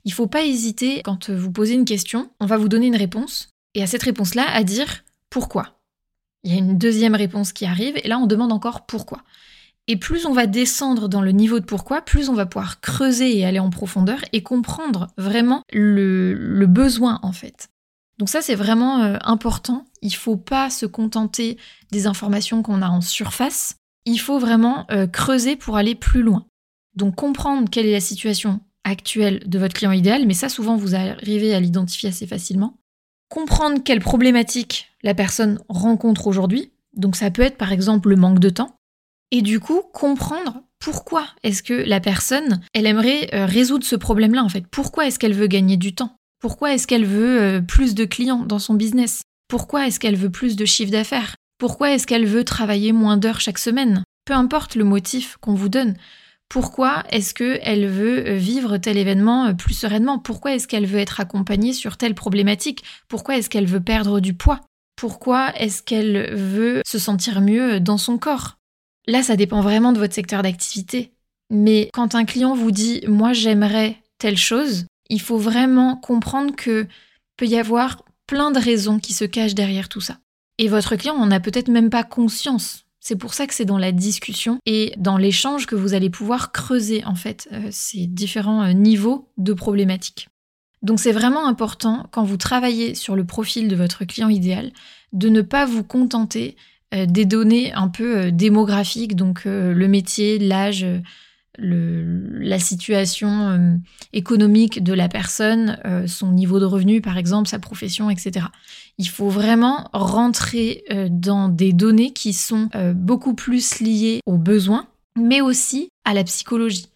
Il 0.05 0.13
faut 0.13 0.27
pas 0.27 0.43
hésiter 0.43 1.01
quand 1.03 1.29
vous 1.29 1.51
posez 1.51 1.73
une 1.73 1.85
question, 1.85 2.29
on 2.39 2.45
va 2.45 2.57
vous 2.57 2.69
donner 2.69 2.87
une 2.87 2.95
réponse, 2.95 3.49
et 3.75 3.83
à 3.83 3.87
cette 3.87 4.03
réponse-là, 4.03 4.45
à 4.49 4.63
dire 4.63 5.03
pourquoi. 5.29 5.79
Il 6.43 6.51
y 6.53 6.55
a 6.55 6.59
une 6.59 6.77
deuxième 6.77 7.15
réponse 7.15 7.51
qui 7.51 7.65
arrive, 7.65 7.97
et 8.01 8.07
là, 8.07 8.17
on 8.17 8.25
demande 8.25 8.53
encore 8.53 8.85
pourquoi. 8.85 9.23
Et 9.87 9.95
plus 9.95 10.25
on 10.25 10.33
va 10.33 10.47
descendre 10.47 11.07
dans 11.07 11.21
le 11.21 11.31
niveau 11.31 11.59
de 11.59 11.65
pourquoi, 11.65 12.01
plus 12.01 12.29
on 12.29 12.33
va 12.33 12.45
pouvoir 12.45 12.81
creuser 12.81 13.37
et 13.37 13.45
aller 13.45 13.59
en 13.59 13.69
profondeur 13.69 14.19
et 14.33 14.43
comprendre 14.43 15.07
vraiment 15.17 15.63
le, 15.71 16.65
besoin 16.67 17.19
en 17.23 17.31
fait. 17.31 17.69
Donc 18.19 18.29
ça 18.29 18.41
c'est 18.41 18.55
vraiment 18.55 19.01
euh, 19.01 19.17
important. 19.21 19.85
Il 20.01 20.13
faut 20.13 20.35
pas 20.35 20.69
se 20.69 20.85
contenter 20.85 21.57
des 21.91 22.05
informations 22.05 22.63
qu'on 22.63 22.81
a 22.81 22.89
en 22.89 23.01
surface. 23.01 23.75
Il 24.05 24.19
faut 24.19 24.39
vraiment 24.39 24.85
euh, 24.91 25.07
creuser 25.07 25.55
pour 25.55 25.77
aller 25.77 25.95
plus 25.95 26.21
loin. 26.21 26.45
Donc 26.95 27.15
comprendre 27.15 27.69
quelle 27.69 27.85
est 27.85 27.93
la 27.93 28.01
situation 28.01 28.59
actuelle 28.83 29.43
de 29.45 29.59
votre 29.59 29.73
client 29.73 29.91
idéal, 29.91 30.25
mais 30.25 30.33
ça 30.33 30.49
souvent 30.49 30.75
vous 30.75 30.95
arrivez 30.95 31.53
à 31.53 31.59
l'identifier 31.59 32.09
assez 32.09 32.27
facilement. 32.27 32.77
Comprendre 33.29 33.81
quelle 33.83 33.99
problématique 33.99 34.89
la 35.03 35.13
personne 35.13 35.59
rencontre 35.69 36.27
aujourd'hui. 36.27 36.71
Donc 36.93 37.15
ça 37.15 37.31
peut 37.31 37.41
être 37.41 37.57
par 37.57 37.71
exemple 37.71 38.09
le 38.09 38.15
manque 38.15 38.39
de 38.39 38.49
temps 38.49 38.76
et 39.31 39.41
du 39.41 39.59
coup 39.59 39.81
comprendre 39.93 40.61
pourquoi 40.79 41.25
est-ce 41.43 41.63
que 41.63 41.73
la 41.73 41.99
personne, 41.99 42.61
elle 42.73 42.85
aimerait 42.85 43.29
euh, 43.33 43.45
résoudre 43.45 43.85
ce 43.85 43.95
problème-là 43.95 44.43
en 44.43 44.49
fait. 44.49 44.65
Pourquoi 44.71 45.07
est-ce 45.07 45.19
qu'elle 45.19 45.33
veut 45.33 45.47
gagner 45.47 45.77
du 45.77 45.93
temps? 45.93 46.15
Pourquoi 46.39 46.73
est-ce 46.73 46.87
qu'elle 46.87 47.05
veut 47.05 47.41
euh, 47.41 47.61
plus 47.61 47.95
de 47.95 48.05
clients 48.05 48.45
dans 48.45 48.59
son 48.59 48.75
business? 48.75 49.23
Pourquoi 49.47 49.87
est-ce 49.87 49.99
qu'elle 49.99 50.15
veut 50.15 50.29
plus 50.29 50.55
de 50.55 50.65
chiffre 50.65 50.91
d'affaires? 50.91 51.35
Pourquoi 51.57 51.91
est-ce 51.91 52.05
qu'elle 52.05 52.27
veut 52.27 52.43
travailler 52.43 52.91
moins 52.91 53.17
d'heures 53.17 53.41
chaque 53.41 53.57
semaine? 53.57 54.03
Peu 54.25 54.33
importe 54.33 54.75
le 54.75 54.83
motif 54.83 55.37
qu'on 55.41 55.55
vous 55.55 55.69
donne. 55.69 55.95
Pourquoi 56.49 57.03
est-ce 57.09 57.33
qu'elle 57.33 57.87
veut 57.87 58.27
euh, 58.27 58.35
vivre 58.35 58.77
tel 58.77 58.97
événement 58.97 59.53
plus 59.55 59.73
sereinement? 59.73 60.19
Pourquoi 60.19 60.53
est-ce 60.53 60.67
qu'elle 60.67 60.85
veut 60.85 60.99
être 60.99 61.19
accompagnée 61.19 61.73
sur 61.73 61.97
telle 61.97 62.15
problématique? 62.15 62.83
Pourquoi 63.07 63.37
est-ce 63.37 63.49
qu'elle 63.49 63.65
veut 63.65 63.83
perdre 63.83 64.19
du 64.19 64.33
poids? 64.33 64.61
Pourquoi 64.95 65.53
est-ce 65.55 65.81
qu'elle 65.83 66.33
veut 66.35 66.81
se 66.85 66.99
sentir 66.99 67.41
mieux 67.41 67.79
dans 67.79 67.97
son 67.97 68.17
corps? 68.17 68.57
Là, 69.07 69.23
ça 69.23 69.35
dépend 69.35 69.61
vraiment 69.61 69.93
de 69.93 69.99
votre 69.99 70.13
secteur 70.13 70.43
d'activité. 70.43 71.13
Mais 71.49 71.89
quand 71.93 72.15
un 72.15 72.25
client 72.25 72.55
vous 72.55 72.71
dit 72.71 73.01
moi 73.07 73.33
j'aimerais 73.33 73.97
telle 74.17 74.37
chose, 74.37 74.85
il 75.09 75.21
faut 75.21 75.37
vraiment 75.37 75.95
comprendre 75.95 76.55
que 76.55 76.87
peut 77.37 77.45
y 77.45 77.57
avoir 77.57 78.03
plein 78.25 78.51
de 78.51 78.59
raisons 78.59 78.99
qui 78.99 79.13
se 79.13 79.23
cachent 79.23 79.55
derrière 79.55 79.87
tout 79.87 80.01
ça. 80.01 80.17
Et 80.57 80.67
votre 80.67 80.95
client 80.95 81.17
n'en 81.17 81.31
a 81.31 81.39
peut-être 81.39 81.69
même 81.69 81.89
pas 81.89 82.03
conscience. 82.03 82.83
C'est 82.99 83.15
pour 83.15 83.33
ça 83.33 83.47
que 83.47 83.53
c'est 83.53 83.63
dans 83.63 83.77
la 83.77 83.93
discussion 83.93 84.59
et 84.65 84.93
dans 84.97 85.17
l'échange 85.17 85.65
que 85.65 85.75
vous 85.75 85.93
allez 85.93 86.09
pouvoir 86.09 86.51
creuser 86.51 87.05
en 87.05 87.15
fait 87.15 87.47
euh, 87.53 87.69
ces 87.71 88.07
différents 88.07 88.63
euh, 88.63 88.73
niveaux 88.73 89.29
de 89.37 89.53
problématiques. 89.53 90.27
Donc 90.81 90.99
c'est 90.99 91.13
vraiment 91.13 91.47
important 91.47 92.07
quand 92.11 92.23
vous 92.23 92.37
travaillez 92.37 92.95
sur 92.95 93.15
le 93.15 93.23
profil 93.23 93.69
de 93.69 93.75
votre 93.75 94.03
client 94.03 94.29
idéal 94.29 94.71
de 95.13 95.29
ne 95.29 95.41
pas 95.41 95.65
vous 95.65 95.83
contenter 95.83 96.57
des 96.91 97.25
données 97.25 97.73
un 97.73 97.87
peu 97.89 98.17
euh, 98.17 98.31
démographiques, 98.31 99.15
donc 99.15 99.43
euh, 99.45 99.73
le 99.73 99.87
métier, 99.87 100.39
l'âge, 100.39 100.85
la 101.59 102.59
situation 102.59 103.79
économique 104.13 104.83
de 104.83 104.93
la 104.93 105.09
personne, 105.09 105.79
son 106.05 106.31
niveau 106.31 106.59
de 106.59 106.65
revenu 106.65 107.01
par 107.01 107.17
exemple, 107.17 107.49
sa 107.49 107.57
profession, 107.57 108.11
etc. 108.11 108.45
Il 108.99 109.09
faut 109.09 109.29
vraiment 109.29 109.89
rentrer 109.91 110.83
dans 111.09 111.49
des 111.49 111.73
données 111.73 112.13
qui 112.13 112.33
sont 112.33 112.69
beaucoup 112.93 113.33
plus 113.33 113.79
liées 113.79 114.19
aux 114.27 114.37
besoins, 114.37 114.85
mais 115.15 115.41
aussi 115.41 115.89
à 116.05 116.13
la 116.13 116.23
psychologie. 116.23 116.89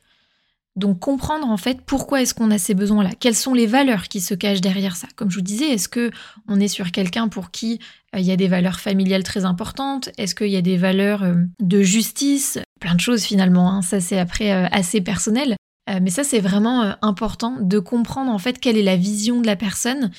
Donc 0.78 1.00
comprendre 1.00 1.48
en 1.48 1.58
fait 1.58 1.82
pourquoi 1.82 2.22
est-ce 2.22 2.34
qu'on 2.34 2.50
a 2.50 2.58
ces 2.58 2.74
besoins-là, 2.74 3.10
quelles 3.20 3.36
sont 3.36 3.54
les 3.54 3.66
valeurs 3.66 4.08
qui 4.08 4.22
se 4.22 4.34
cachent 4.34 4.62
derrière 4.62 4.96
ça? 4.96 5.08
Comme 5.16 5.30
je 5.30 5.36
vous 5.36 5.42
disais, 5.42 5.70
est-ce 5.70 5.90
que 5.90 6.12
on 6.48 6.60
est 6.62 6.70
sur 6.70 6.92
quelqu'un 6.92 7.28
pour 7.28 7.52
qui 7.52 7.74
euh, 7.74 7.78
il 8.18 8.26
y 8.26 8.32
a 8.32 8.36
des 8.36 8.48
valeurs 8.48 8.80
familiales 8.80 9.24
très 9.24 9.46
importantes 9.46 10.10
Est-ce 10.18 10.36
qu'il 10.36 10.50
y 10.50 10.58
a 10.58 10.62
des 10.62 10.78
valeurs 10.78 11.24
euh, 11.24 11.36
de 11.60 11.82
justice? 11.82 12.60
Plein 12.80 12.96
de 12.96 13.00
choses 13.00 13.24
finalement. 13.24 13.72
Hein. 13.72 13.82
Ça 13.82 14.00
c'est 14.00 14.20
après 14.20 14.52
euh, 14.52 14.68
assez 14.72 15.02
personnel, 15.02 15.56
mais 16.02 16.10
ça 16.10 16.24
c'est 16.24 16.40
vraiment 16.40 16.96
important 17.02 17.58
de 17.60 17.80
comprendre 17.80 18.32
en 18.32 18.38
fait 18.38 18.60
quelle 18.60 18.78
est 18.78 18.84
la 18.84 18.96
vision 18.96 19.42
de 19.42 19.48
la 19.48 19.58
personne 19.58 20.12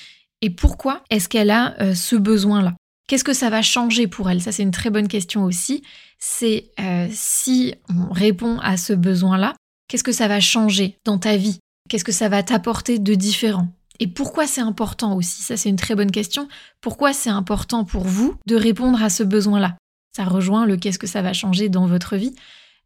et 0.43 0.51
pourquoi 0.51 1.03
est-ce 1.09 1.31
qu'elle 1.31 1.51
a 1.51 1.95
ce 1.95 2.15
besoin-là. 2.15 2.75
Qu'est-ce 3.09 3.25
que 3.25 3.33
ça 3.33 3.49
va 3.49 3.63
changer 3.63 4.07
pour 4.07 4.29
elle? 4.29 4.43
Ça 4.43 4.53
c'est 4.53 4.65
une 4.65 4.71
très 4.71 4.91
bonne 4.91 5.09
question 5.09 5.45
aussi. 5.45 5.83
C'est 6.19 6.73
si 7.11 7.75
on 7.89 8.13
répond 8.13 8.59
à 8.59 8.77
ce 8.77 8.93
besoin-là 8.93 9.55
Qu'est-ce 9.93 10.05
que 10.05 10.13
ça 10.13 10.27
va 10.27 10.41
changer 10.41 10.97
dans 11.05 11.19
ta 11.19 11.37
vie? 11.37 11.59
Qu'est-ce 11.91 12.05
que 12.05 12.13
ça 12.13 12.31
va 12.31 12.43
t'apporter 12.43 12.99
de 12.99 13.15
différent? 13.15 13.69
Et 14.03 14.09
pourquoi 14.09 14.49
c'est 14.49 14.61
important 14.61 15.15
aussi 15.15 15.43
Ça, 15.43 15.57
c'est 15.57 15.69
une 15.69 15.77
très 15.77 15.95
bonne 15.95 16.11
question. 16.11 16.49
Pourquoi 16.81 17.13
c'est 17.13 17.31
important 17.31 17.85
pour 17.85 18.03
vous 18.03 18.35
de 18.49 18.57
répondre 18.57 19.01
à 19.01 19.09
ce 19.09 19.23
besoin-là? 19.23 19.77
Ça 20.17 20.25
rejoint 20.25 20.67
le 20.67 20.77
qu'est-ce 20.77 20.99
que 20.99 21.07
ça 21.07 21.23
va 21.23 21.33
changer 21.33 21.69
dans 21.69 21.87
votre 21.87 22.17
vie. 22.17 22.35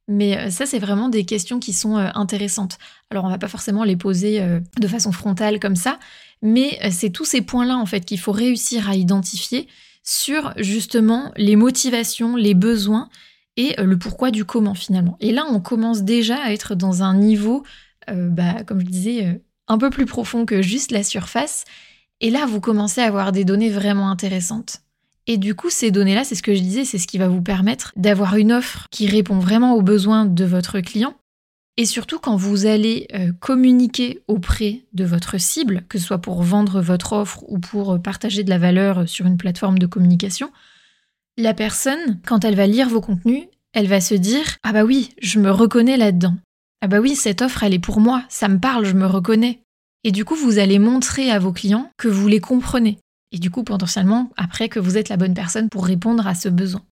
Mais 0.08 0.36
euh, 0.36 0.50
ça, 0.50 0.66
c'est 0.66 0.78
vraiment 0.78 1.08
des 1.08 1.24
questions 1.24 1.58
qui 1.58 1.72
sont 1.72 1.96
euh, 1.96 2.10
intéressantes. 2.14 2.76
Alors, 3.08 3.24
on 3.24 3.30
va 3.30 3.38
pas 3.38 3.48
forcément 3.48 3.82
les 3.82 3.96
poser 3.96 4.42
euh, 4.42 4.60
de 4.78 4.86
façon 4.86 5.10
frontale 5.10 5.58
comme 5.58 5.74
ça, 5.74 5.98
mais 6.42 6.78
c'est 6.90 7.08
tous 7.08 7.24
ces 7.24 7.40
points-là, 7.40 7.78
en 7.78 7.86
fait, 7.86 8.04
qu'il 8.04 8.20
faut 8.20 8.32
réussir 8.32 8.90
à 8.90 8.94
identifier 8.94 9.68
sur 10.02 10.52
justement 10.58 11.32
les 11.38 11.56
motivations, 11.56 12.36
les 12.36 12.52
besoins 12.52 13.08
et 13.56 13.74
le 13.82 13.96
pourquoi 13.96 14.30
du 14.30 14.44
comment 14.44 14.74
finalement. 14.74 15.16
Et 15.20 15.32
là, 15.32 15.46
on 15.48 15.60
commence 15.60 16.02
déjà 16.02 16.36
à 16.36 16.52
être 16.52 16.74
dans 16.74 17.02
un 17.02 17.14
niveau, 17.14 17.64
bah, 18.06 18.62
comme 18.64 18.80
je 18.80 18.84
disais, 18.84 19.40
un 19.68 19.78
peu 19.78 19.90
plus 19.90 20.06
profond 20.06 20.46
que 20.46 20.62
juste 20.62 20.92
la 20.92 21.02
surface. 21.02 21.64
Et 22.20 22.30
là, 22.30 22.46
vous 22.46 22.60
commencez 22.60 23.00
à 23.00 23.06
avoir 23.06 23.32
des 23.32 23.44
données 23.44 23.70
vraiment 23.70 24.10
intéressantes. 24.10 24.80
Et 25.26 25.38
du 25.38 25.54
coup, 25.54 25.70
ces 25.70 25.90
données-là, 25.90 26.24
c'est 26.24 26.36
ce 26.36 26.42
que 26.42 26.54
je 26.54 26.60
disais, 26.60 26.84
c'est 26.84 26.98
ce 26.98 27.08
qui 27.08 27.18
va 27.18 27.28
vous 27.28 27.42
permettre 27.42 27.92
d'avoir 27.96 28.36
une 28.36 28.52
offre 28.52 28.86
qui 28.90 29.08
répond 29.08 29.38
vraiment 29.38 29.74
aux 29.74 29.82
besoins 29.82 30.24
de 30.24 30.44
votre 30.44 30.80
client 30.80 31.14
Et 31.76 31.84
surtout 31.84 32.20
quand 32.20 32.36
vous 32.36 32.64
allez 32.64 33.08
euh, 33.12 33.32
communiquer 33.40 34.22
auprès 34.28 34.84
de 34.92 35.04
votre 35.04 35.38
cible, 35.38 35.84
que 35.88 35.98
ce 35.98 36.06
soit 36.06 36.22
pour 36.22 36.42
vendre 36.42 36.80
votre 36.80 37.12
offre 37.12 37.42
ou 37.48 37.58
pour 37.58 37.94
euh, 37.94 37.98
partager 37.98 38.44
de 38.44 38.50
la 38.50 38.58
valeur 38.58 39.08
sur 39.08 39.26
une 39.26 39.36
plateforme 39.36 39.80
de 39.80 39.86
communication, 39.86 40.50
la 41.36 41.54
personne, 41.54 42.20
quand 42.24 42.44
elle 42.44 42.56
va 42.56 42.66
lire 42.68 42.88
vos 42.88 43.00
contenus, 43.00 43.44
elle 43.72 43.88
va 43.88 44.00
se 44.00 44.14
dire 44.14 44.56
Ah 44.62 44.72
bah 44.72 44.84
oui, 44.84 45.10
je 45.20 45.40
me 45.40 45.50
reconnais 45.50 45.96
là-dedans. 45.96 46.34
Ah 46.82 46.88
bah 46.88 47.00
oui, 47.00 47.16
cette 47.16 47.42
offre, 47.42 47.62
elle 47.62 47.74
est 47.74 47.78
pour 47.78 48.00
moi, 48.00 48.24
ça 48.28 48.48
me 48.48 48.58
parle, 48.58 48.84
je 48.84 48.92
me 48.94 49.06
reconnais. 49.06 49.62
Et 50.04 50.12
du 50.12 50.24
coup, 50.24 50.36
vous 50.36 50.58
allez 50.58 50.78
montrer 50.78 51.30
à 51.30 51.38
vos 51.38 51.52
clients 51.52 51.90
que 51.96 52.08
vous 52.08 52.28
les 52.28 52.40
comprenez. 52.40 52.98
Et 53.32 53.38
du 53.38 53.50
coup, 53.50 53.64
potentiellement, 53.64 54.30
après, 54.36 54.68
que 54.68 54.78
vous 54.78 54.96
êtes 54.96 55.08
la 55.08 55.16
bonne 55.16 55.34
personne 55.34 55.68
pour 55.68 55.84
répondre 55.84 56.26
à 56.26 56.34
ce 56.34 56.48
besoin. 56.48 56.82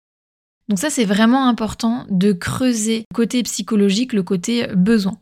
Donc 0.69 0.79
ça, 0.79 0.91
c'est 0.91 1.05
vraiment 1.05 1.47
important 1.47 2.07
de 2.11 2.33
creuser 2.33 3.05
côté 3.15 3.43
psychologique, 3.43 4.13
le 4.13 4.23
côté 4.23 4.67
besoin. 4.75 5.21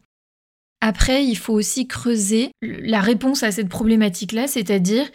Après, 0.81 1.25
il 1.25 1.37
faut 1.37 1.53
aussi 1.53 1.87
creuser 1.87 2.51
la 2.63 3.01
réponse 3.01 3.43
à 3.43 3.53
cette 3.53 3.69
problématique-là, 3.69 4.47
c'est-à-dire, 4.47 5.09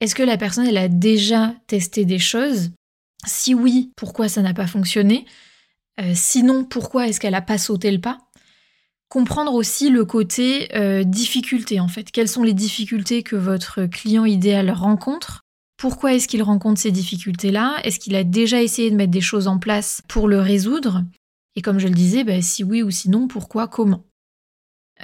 est-ce 0.00 0.14
que 0.14 0.22
la 0.22 0.36
personne, 0.36 0.66
elle 0.66 0.76
a 0.76 0.88
déjà 0.88 1.54
testé 1.66 2.04
des 2.04 2.18
choses? 2.18 2.72
Si 3.26 3.54
oui, 3.54 3.92
pourquoi 3.96 4.28
ça 4.28 4.42
n'a 4.42 4.54
pas 4.54 4.66
fonctionné? 4.66 5.24
Euh, 6.00 6.12
Sinon, 6.14 6.64
pourquoi 6.64 7.06
est-ce 7.06 7.20
qu'elle 7.20 7.32
n'a 7.32 7.42
pas 7.42 7.58
sauté 7.58 7.90
le 7.90 8.00
pas? 8.00 8.18
Comprendre 9.14 9.54
aussi 9.54 9.90
le 9.90 10.04
côté 10.04 10.74
euh, 10.74 11.04
difficulté, 11.04 11.78
en 11.78 11.86
fait. 11.86 12.10
Quelles 12.10 12.26
sont 12.26 12.42
les 12.42 12.52
difficultés 12.52 13.22
que 13.22 13.36
votre 13.36 13.84
client 13.84 14.24
idéal 14.24 14.72
rencontre? 14.72 15.42
Pourquoi 15.76 16.14
est-ce 16.14 16.26
qu'il 16.26 16.42
rencontre 16.42 16.80
ces 16.80 16.90
difficultés-là? 16.90 17.76
Est-ce 17.84 18.00
qu'il 18.00 18.16
a 18.16 18.24
déjà 18.24 18.60
essayé 18.60 18.90
de 18.90 18.96
mettre 18.96 19.12
des 19.12 19.20
choses 19.20 19.46
en 19.46 19.60
place 19.60 20.02
pour 20.08 20.26
le 20.26 20.40
résoudre? 20.40 21.04
Et 21.54 21.62
comme 21.62 21.78
je 21.78 21.86
le 21.86 21.94
disais, 21.94 22.24
bah, 22.24 22.42
si 22.42 22.64
oui 22.64 22.82
ou 22.82 22.90
sinon, 22.90 23.28
pourquoi, 23.28 23.68
comment? 23.68 24.02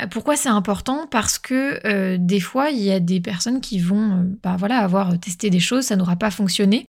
Euh, 0.01 0.09
pourquoi 0.09 0.35
c'est 0.35 0.49
important? 0.49 1.07
Parce 1.07 1.39
que 1.39 1.79
euh, 1.87 2.17
des 2.19 2.41
fois, 2.41 2.71
il 2.71 2.81
y 2.81 2.91
a 2.91 2.99
des 2.99 3.21
personnes 3.21 3.61
qui 3.61 3.79
vont 3.79 4.29
bah, 4.43 4.57
voilà, 4.59 4.79
avoir 4.79 5.21
testé 5.21 5.51
des 5.51 5.61
choses, 5.61 5.85
ça 5.85 5.95
n'aura 5.95 6.17
pas 6.17 6.33
fonctionné. 6.33 6.85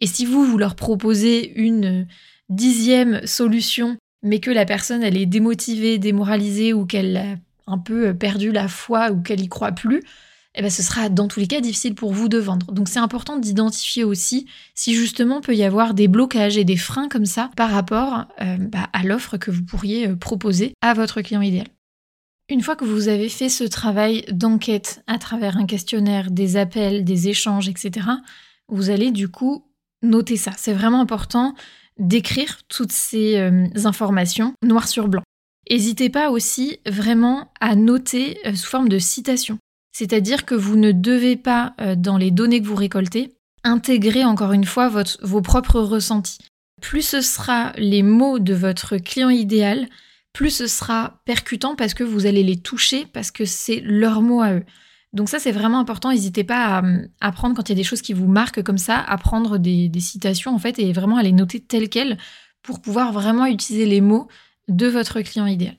Et 0.00 0.06
si 0.06 0.26
vous, 0.26 0.44
vous 0.44 0.58
leur 0.58 0.74
proposez 0.74 1.54
une 1.58 2.06
dixième 2.50 3.26
solution, 3.26 3.96
mais 4.22 4.40
que 4.40 4.50
la 4.50 4.64
personne, 4.64 5.02
elle 5.02 5.16
est 5.16 5.26
démotivée, 5.26 5.98
démoralisée, 5.98 6.72
ou 6.72 6.86
qu'elle 6.86 7.16
a 7.16 7.36
un 7.66 7.78
peu 7.78 8.14
perdu 8.14 8.52
la 8.52 8.68
foi, 8.68 9.10
ou 9.10 9.20
qu'elle 9.20 9.40
y 9.40 9.48
croit 9.48 9.72
plus, 9.72 10.02
eh 10.56 10.62
ben, 10.62 10.70
ce 10.70 10.82
sera 10.82 11.08
dans 11.10 11.28
tous 11.28 11.38
les 11.38 11.46
cas 11.46 11.60
difficile 11.60 11.94
pour 11.94 12.12
vous 12.12 12.28
de 12.28 12.38
vendre. 12.38 12.72
Donc 12.72 12.88
c'est 12.88 12.98
important 12.98 13.36
d'identifier 13.36 14.04
aussi 14.04 14.46
si 14.74 14.94
justement 14.94 15.40
peut 15.40 15.54
y 15.54 15.62
avoir 15.62 15.92
des 15.92 16.08
blocages 16.08 16.56
et 16.56 16.64
des 16.64 16.78
freins 16.78 17.08
comme 17.08 17.26
ça 17.26 17.50
par 17.56 17.70
rapport 17.70 18.24
euh, 18.40 18.56
bah, 18.58 18.88
à 18.92 19.02
l'offre 19.02 19.36
que 19.36 19.50
vous 19.50 19.62
pourriez 19.62 20.08
euh, 20.08 20.16
proposer 20.16 20.72
à 20.80 20.94
votre 20.94 21.20
client 21.20 21.42
idéal. 21.42 21.66
Une 22.48 22.62
fois 22.62 22.76
que 22.76 22.84
vous 22.84 23.08
avez 23.08 23.28
fait 23.28 23.48
ce 23.48 23.64
travail 23.64 24.24
d'enquête 24.30 25.02
à 25.06 25.18
travers 25.18 25.58
un 25.58 25.66
questionnaire, 25.66 26.30
des 26.30 26.56
appels, 26.56 27.04
des 27.04 27.28
échanges, 27.28 27.68
etc., 27.68 28.06
vous 28.68 28.90
allez 28.90 29.10
du 29.10 29.28
coup 29.28 29.64
noter 30.02 30.36
ça. 30.36 30.52
C'est 30.56 30.72
vraiment 30.72 31.00
important 31.00 31.54
d'écrire 31.98 32.58
toutes 32.68 32.92
ces 32.92 33.36
euh, 33.38 33.66
informations 33.84 34.54
noir 34.62 34.88
sur 34.88 35.08
blanc. 35.08 35.22
N'hésitez 35.70 36.10
pas 36.10 36.30
aussi 36.30 36.78
vraiment 36.86 37.50
à 37.60 37.74
noter 37.74 38.38
sous 38.54 38.68
forme 38.68 38.88
de 38.88 38.98
citation. 38.98 39.58
C'est-à-dire 39.92 40.44
que 40.44 40.54
vous 40.54 40.76
ne 40.76 40.92
devez 40.92 41.36
pas, 41.36 41.74
euh, 41.80 41.94
dans 41.96 42.18
les 42.18 42.30
données 42.30 42.60
que 42.60 42.66
vous 42.66 42.74
récoltez, 42.74 43.32
intégrer 43.64 44.24
encore 44.24 44.52
une 44.52 44.66
fois 44.66 44.92
vos 45.22 45.40
propres 45.40 45.80
ressentis. 45.80 46.38
Plus 46.82 47.00
ce 47.00 47.22
sera 47.22 47.72
les 47.78 48.02
mots 48.02 48.38
de 48.38 48.52
votre 48.52 48.98
client 48.98 49.30
idéal, 49.30 49.88
plus 50.34 50.50
ce 50.50 50.66
sera 50.66 51.22
percutant 51.24 51.76
parce 51.76 51.94
que 51.94 52.04
vous 52.04 52.26
allez 52.26 52.42
les 52.42 52.58
toucher, 52.58 53.06
parce 53.06 53.30
que 53.30 53.46
c'est 53.46 53.80
leurs 53.80 54.20
mots 54.20 54.42
à 54.42 54.52
eux. 54.52 54.64
Donc 55.16 55.28
ça, 55.28 55.38
c'est 55.38 55.50
vraiment 55.50 55.80
important. 55.80 56.10
N'hésitez 56.10 56.44
pas 56.44 56.82
à, 57.20 57.32
prendre, 57.32 57.56
quand 57.56 57.68
il 57.68 57.72
y 57.72 57.76
a 57.76 57.76
des 57.76 57.84
choses 57.84 58.02
qui 58.02 58.12
vous 58.12 58.28
marquent 58.28 58.62
comme 58.62 58.78
ça, 58.78 58.98
à 58.98 59.16
prendre 59.16 59.58
des, 59.58 59.88
des 59.88 60.00
citations, 60.00 60.54
en 60.54 60.58
fait, 60.58 60.78
et 60.78 60.92
vraiment 60.92 61.16
à 61.16 61.22
les 61.22 61.32
noter 61.32 61.58
telles 61.58 61.88
quelles 61.88 62.18
pour 62.62 62.80
pouvoir 62.80 63.12
vraiment 63.12 63.46
utiliser 63.46 63.86
les 63.86 64.00
mots 64.00 64.28
de 64.68 64.86
votre 64.86 65.20
client 65.22 65.46
idéal. 65.46 65.76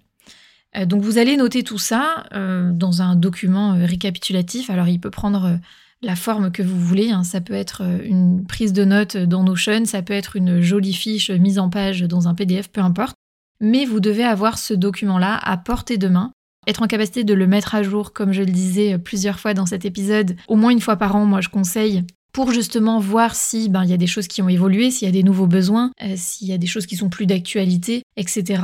Euh, 0.75 0.85
donc 0.85 1.03
vous 1.03 1.17
allez 1.17 1.37
noter 1.37 1.63
tout 1.63 1.77
ça 1.77 2.25
euh, 2.33 2.71
dans 2.73 3.01
un 3.01 3.15
document 3.15 3.73
euh, 3.73 3.85
récapitulatif. 3.85 4.69
Alors 4.69 4.87
il 4.87 4.99
peut 4.99 5.11
prendre 5.11 5.59
la 6.01 6.15
forme 6.15 6.51
que 6.51 6.63
vous 6.63 6.79
voulez. 6.79 7.11
Hein. 7.11 7.23
Ça 7.23 7.41
peut 7.41 7.53
être 7.53 7.83
une 8.03 8.45
prise 8.45 8.73
de 8.73 8.85
notes 8.85 9.17
dans 9.17 9.43
Notion, 9.43 9.85
ça 9.85 10.01
peut 10.01 10.13
être 10.13 10.35
une 10.35 10.61
jolie 10.61 10.93
fiche 10.93 11.31
mise 11.31 11.59
en 11.59 11.69
page 11.69 12.01
dans 12.01 12.27
un 12.27 12.35
PDF, 12.35 12.69
peu 12.69 12.81
importe. 12.81 13.15
Mais 13.59 13.85
vous 13.85 13.99
devez 13.99 14.23
avoir 14.23 14.59
ce 14.59 14.75
document-là 14.75 15.35
à 15.37 15.57
portée 15.57 15.97
de 15.97 16.07
main, 16.07 16.31
être 16.67 16.83
en 16.83 16.87
capacité 16.87 17.23
de 17.23 17.33
le 17.33 17.47
mettre 17.47 17.73
à 17.73 17.81
jour, 17.81 18.13
comme 18.13 18.33
je 18.33 18.43
le 18.43 18.51
disais 18.51 18.99
plusieurs 18.99 19.39
fois 19.39 19.53
dans 19.53 19.65
cet 19.65 19.85
épisode, 19.85 20.35
au 20.47 20.55
moins 20.55 20.71
une 20.71 20.81
fois 20.81 20.97
par 20.97 21.15
an, 21.15 21.25
moi 21.25 21.41
je 21.41 21.49
conseille, 21.49 22.03
pour 22.33 22.51
justement 22.51 22.99
voir 22.99 23.33
si 23.33 23.69
ben, 23.69 23.83
il 23.83 23.89
y 23.89 23.93
a 23.93 23.97
des 23.97 24.05
choses 24.05 24.27
qui 24.27 24.41
ont 24.43 24.49
évolué, 24.49 24.91
s'il 24.91 25.07
y 25.07 25.09
a 25.09 25.13
des 25.13 25.23
nouveaux 25.23 25.47
besoins, 25.47 25.91
s'il 26.15 26.47
y 26.47 26.53
a 26.53 26.57
des 26.59 26.67
choses 26.67 26.85
qui 26.85 26.95
sont 26.95 27.09
plus 27.09 27.25
d'actualité, 27.25 28.03
etc. 28.15 28.61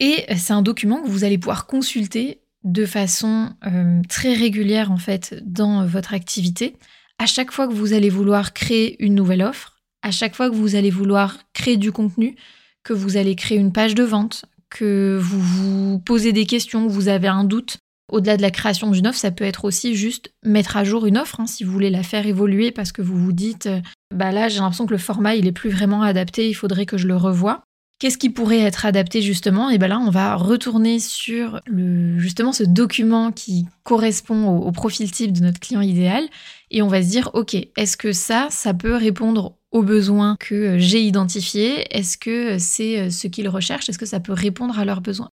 Et 0.00 0.24
c'est 0.36 0.52
un 0.52 0.62
document 0.62 1.02
que 1.02 1.08
vous 1.08 1.24
allez 1.24 1.36
pouvoir 1.36 1.66
consulter 1.66 2.40
de 2.62 2.86
façon 2.86 3.50
euh, 3.66 4.00
très 4.08 4.32
régulière 4.32 4.90
en 4.90 4.96
fait 4.96 5.42
dans 5.44 5.84
votre 5.86 6.14
activité. 6.14 6.76
À 7.18 7.26
chaque 7.26 7.52
fois 7.52 7.68
que 7.68 7.74
vous 7.74 7.92
allez 7.92 8.08
vouloir 8.08 8.54
créer 8.54 9.02
une 9.04 9.14
nouvelle 9.14 9.42
offre, 9.42 9.74
à 10.02 10.10
chaque 10.10 10.34
fois 10.34 10.50
que 10.50 10.54
vous 10.54 10.74
allez 10.74 10.90
vouloir 10.90 11.38
créer 11.52 11.76
du 11.76 11.92
contenu, 11.92 12.36
que 12.82 12.92
vous 12.92 13.16
allez 13.16 13.36
créer 13.36 13.58
une 13.58 13.72
page 13.72 13.94
de 13.94 14.04
vente, 14.04 14.46
que 14.74 15.18
vous 15.22 15.40
vous 15.40 15.98
posez 16.00 16.32
des 16.32 16.44
questions, 16.44 16.86
vous 16.88 17.08
avez 17.08 17.28
un 17.28 17.44
doute, 17.44 17.78
au-delà 18.12 18.36
de 18.36 18.42
la 18.42 18.50
création 18.50 18.90
d'une 18.90 19.06
offre, 19.06 19.18
ça 19.18 19.30
peut 19.30 19.44
être 19.44 19.64
aussi 19.64 19.94
juste 19.94 20.32
mettre 20.44 20.76
à 20.76 20.84
jour 20.84 21.06
une 21.06 21.16
offre, 21.16 21.40
hein, 21.40 21.46
si 21.46 21.64
vous 21.64 21.72
voulez 21.72 21.90
la 21.90 22.02
faire 22.02 22.26
évoluer 22.26 22.72
parce 22.72 22.92
que 22.92 23.00
vous 23.00 23.16
vous 23.16 23.32
dites, 23.32 23.66
euh, 23.66 23.80
bah 24.14 24.32
là 24.32 24.48
j'ai 24.48 24.58
l'impression 24.58 24.86
que 24.86 24.92
le 24.92 24.98
format 24.98 25.36
il 25.36 25.46
est 25.46 25.52
plus 25.52 25.70
vraiment 25.70 26.02
adapté, 26.02 26.48
il 26.48 26.54
faudrait 26.54 26.86
que 26.86 26.98
je 26.98 27.06
le 27.06 27.16
revoie. 27.16 27.62
Qu'est-ce 28.00 28.18
qui 28.18 28.28
pourrait 28.28 28.60
être 28.60 28.84
adapté 28.86 29.22
justement? 29.22 29.70
Et 29.70 29.78
bien 29.78 29.88
là, 29.88 29.98
on 30.00 30.10
va 30.10 30.34
retourner 30.34 30.98
sur 30.98 31.60
le, 31.64 32.18
justement 32.18 32.52
ce 32.52 32.64
document 32.64 33.30
qui 33.30 33.66
correspond 33.84 34.48
au, 34.48 34.72
profil 34.72 35.10
type 35.10 35.32
de 35.32 35.40
notre 35.40 35.60
client 35.60 35.80
idéal 35.80 36.24
et 36.70 36.82
on 36.82 36.88
va 36.88 37.02
se 37.02 37.08
dire, 37.08 37.30
ok, 37.34 37.54
est-ce 37.54 37.96
que 37.96 38.12
ça, 38.12 38.48
ça 38.50 38.74
peut 38.74 38.96
répondre 38.96 39.56
aux 39.74 39.82
besoins 39.82 40.36
que 40.40 40.78
j'ai 40.78 41.02
identifiés 41.02 41.86
Est-ce 41.94 42.16
que 42.16 42.56
c'est 42.58 43.10
ce 43.10 43.26
qu'ils 43.26 43.48
recherchent? 43.48 43.90
Est-ce 43.90 43.98
que 43.98 44.06
ça 44.06 44.20
peut 44.20 44.32
répondre 44.32 44.78
à 44.78 44.86
leurs 44.86 45.02
besoins? 45.02 45.28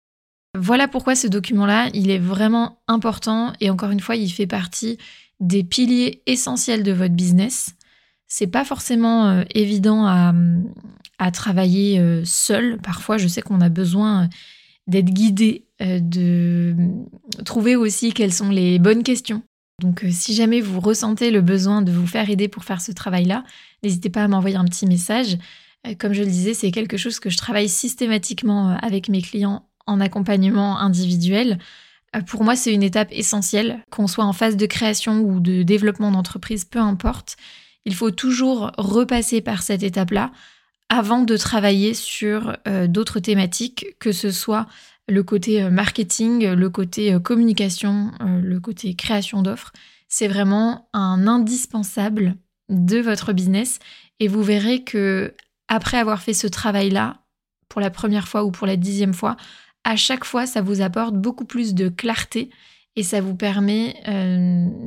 Voilà 0.57 0.87
pourquoi 0.87 1.15
ce 1.15 1.27
document-là, 1.27 1.89
il 1.93 2.09
est 2.09 2.17
vraiment 2.17 2.81
important 2.87 3.53
et 3.59 3.69
encore 3.69 3.91
une 3.91 3.99
fois, 3.99 4.15
il 4.15 4.31
fait 4.31 4.47
partie 4.47 4.97
des 5.39 5.63
piliers 5.63 6.23
essentiels 6.25 6.81
de 6.81 6.91
votre 6.91 7.13
business. 7.13 7.75
C'est 8.27 8.47
pas 8.47 8.65
forcément 8.65 9.27
euh, 9.27 9.43
évident 9.53 10.07
à, 10.07 10.33
à 11.19 11.31
travailler 11.31 11.99
euh, 11.99 12.23
seul. 12.25 12.79
Parfois, 12.81 13.17
je 13.17 13.27
sais 13.27 13.41
qu'on 13.41 13.61
a 13.61 13.69
besoin 13.69 14.23
euh, 14.23 14.27
d'être 14.87 15.11
guidé, 15.11 15.65
euh, 15.81 15.99
de 16.01 16.75
trouver 17.45 17.75
aussi 17.75 18.13
quelles 18.13 18.33
sont 18.33 18.49
les 18.49 18.79
bonnes 18.79 19.03
questions. 19.03 19.43
Donc 19.81 20.05
si 20.09 20.33
jamais 20.33 20.59
vous 20.59 20.79
ressentez 20.79 21.31
le 21.31 21.41
besoin 21.41 21.81
de 21.81 21.91
vous 21.91 22.07
faire 22.07 22.29
aider 22.29 22.47
pour 22.47 22.65
faire 22.65 22.81
ce 22.81 22.91
travail-là, 22.91 23.43
n'hésitez 23.83 24.09
pas 24.09 24.23
à 24.23 24.27
m'envoyer 24.27 24.55
un 24.55 24.65
petit 24.65 24.85
message. 24.85 25.37
Comme 25.97 26.13
je 26.13 26.23
le 26.23 26.29
disais, 26.29 26.53
c'est 26.53 26.71
quelque 26.71 26.97
chose 26.97 27.19
que 27.19 27.29
je 27.29 27.37
travaille 27.37 27.69
systématiquement 27.69 28.77
avec 28.81 29.07
mes 29.07 29.21
clients 29.21 29.69
en 29.87 30.01
accompagnement 30.01 30.77
individuel. 30.77 31.57
Pour 32.27 32.43
moi, 32.43 32.55
c'est 32.55 32.73
une 32.73 32.83
étape 32.83 33.09
essentielle, 33.11 33.83
qu'on 33.89 34.07
soit 34.07 34.25
en 34.25 34.33
phase 34.33 34.57
de 34.57 34.65
création 34.65 35.21
ou 35.21 35.39
de 35.39 35.63
développement 35.63 36.11
d'entreprise, 36.11 36.65
peu 36.65 36.79
importe. 36.79 37.37
Il 37.85 37.95
faut 37.95 38.11
toujours 38.11 38.71
repasser 38.77 39.41
par 39.41 39.63
cette 39.63 39.83
étape-là 39.83 40.31
avant 40.89 41.21
de 41.21 41.37
travailler 41.37 41.93
sur 41.93 42.57
euh, 42.67 42.87
d'autres 42.87 43.19
thématiques, 43.19 43.95
que 43.99 44.11
ce 44.11 44.31
soit 44.31 44.67
le 45.07 45.23
côté 45.23 45.61
euh, 45.61 45.69
marketing, 45.69 46.47
le 46.47 46.69
côté 46.69 47.13
euh, 47.13 47.19
communication, 47.19 48.11
le 48.21 48.59
côté 48.59 48.95
création 48.95 49.43
d'offres. 49.43 49.71
C'est 50.07 50.27
vraiment 50.27 50.89
un 50.93 51.27
indispensable 51.27 52.35
de 52.69 52.99
votre 52.99 53.33
business 53.33 53.79
et 54.19 54.27
vous 54.27 54.43
verrez 54.43 54.83
que 54.83 55.35
après 55.67 55.97
avoir 55.97 56.21
fait 56.21 56.33
ce 56.33 56.47
travail-là, 56.47 57.21
pour 57.67 57.81
la 57.81 57.91
première 57.91 58.27
fois 58.27 58.43
ou 58.43 58.51
pour 58.51 58.67
la 58.67 58.75
dixième 58.75 59.13
fois, 59.13 59.37
à 59.83 59.95
chaque 59.95 60.25
fois, 60.25 60.45
ça 60.45 60.61
vous 60.61 60.81
apporte 60.81 61.15
beaucoup 61.15 61.45
plus 61.45 61.73
de 61.73 61.87
clarté 61.89 62.49
et 62.95 63.03
ça 63.03 63.21
vous 63.21 63.35
permet 63.35 63.95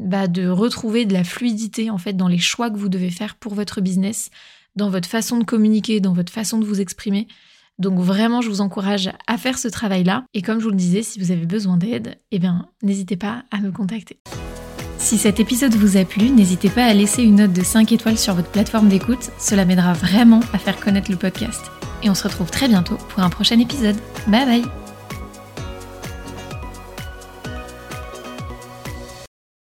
bah, 0.04 0.26
de 0.26 0.48
retrouver 0.48 1.06
de 1.06 1.12
la 1.12 1.24
fluidité 1.24 1.90
en 1.90 1.98
fait 1.98 2.12
dans 2.12 2.28
les 2.28 2.38
choix 2.38 2.70
que 2.70 2.76
vous 2.76 2.88
devez 2.88 3.10
faire 3.10 3.36
pour 3.36 3.54
votre 3.54 3.80
business, 3.80 4.30
dans 4.76 4.90
votre 4.90 5.08
façon 5.08 5.38
de 5.38 5.44
communiquer, 5.44 6.00
dans 6.00 6.12
votre 6.12 6.32
façon 6.32 6.58
de 6.58 6.64
vous 6.64 6.80
exprimer. 6.80 7.26
Donc 7.78 7.98
vraiment, 7.98 8.42
je 8.42 8.48
vous 8.48 8.60
encourage 8.60 9.10
à 9.26 9.38
faire 9.38 9.58
ce 9.58 9.68
travail-là. 9.68 10.24
Et 10.34 10.42
comme 10.42 10.58
je 10.58 10.64
vous 10.64 10.70
le 10.70 10.76
disais, 10.76 11.02
si 11.02 11.18
vous 11.18 11.30
avez 11.30 11.46
besoin 11.46 11.78
d'aide, 11.78 12.18
eh 12.30 12.38
bien, 12.38 12.68
n'hésitez 12.82 13.16
pas 13.16 13.44
à 13.50 13.60
me 13.60 13.72
contacter. 13.72 14.18
Si 15.02 15.18
cet 15.18 15.40
épisode 15.40 15.74
vous 15.74 15.96
a 15.96 16.04
plu, 16.04 16.30
n'hésitez 16.30 16.70
pas 16.70 16.84
à 16.84 16.94
laisser 16.94 17.24
une 17.24 17.34
note 17.34 17.52
de 17.52 17.64
5 17.64 17.90
étoiles 17.90 18.16
sur 18.16 18.34
votre 18.34 18.48
plateforme 18.48 18.88
d'écoute. 18.88 19.30
Cela 19.36 19.64
m'aidera 19.64 19.94
vraiment 19.94 20.40
à 20.52 20.58
faire 20.58 20.78
connaître 20.78 21.10
le 21.10 21.16
podcast. 21.16 21.60
Et 22.04 22.08
on 22.08 22.14
se 22.14 22.22
retrouve 22.22 22.50
très 22.50 22.68
bientôt 22.68 22.96
pour 23.08 23.22
un 23.22 23.28
prochain 23.28 23.58
épisode. 23.58 23.96
Bye 24.28 24.46
bye 24.46 24.81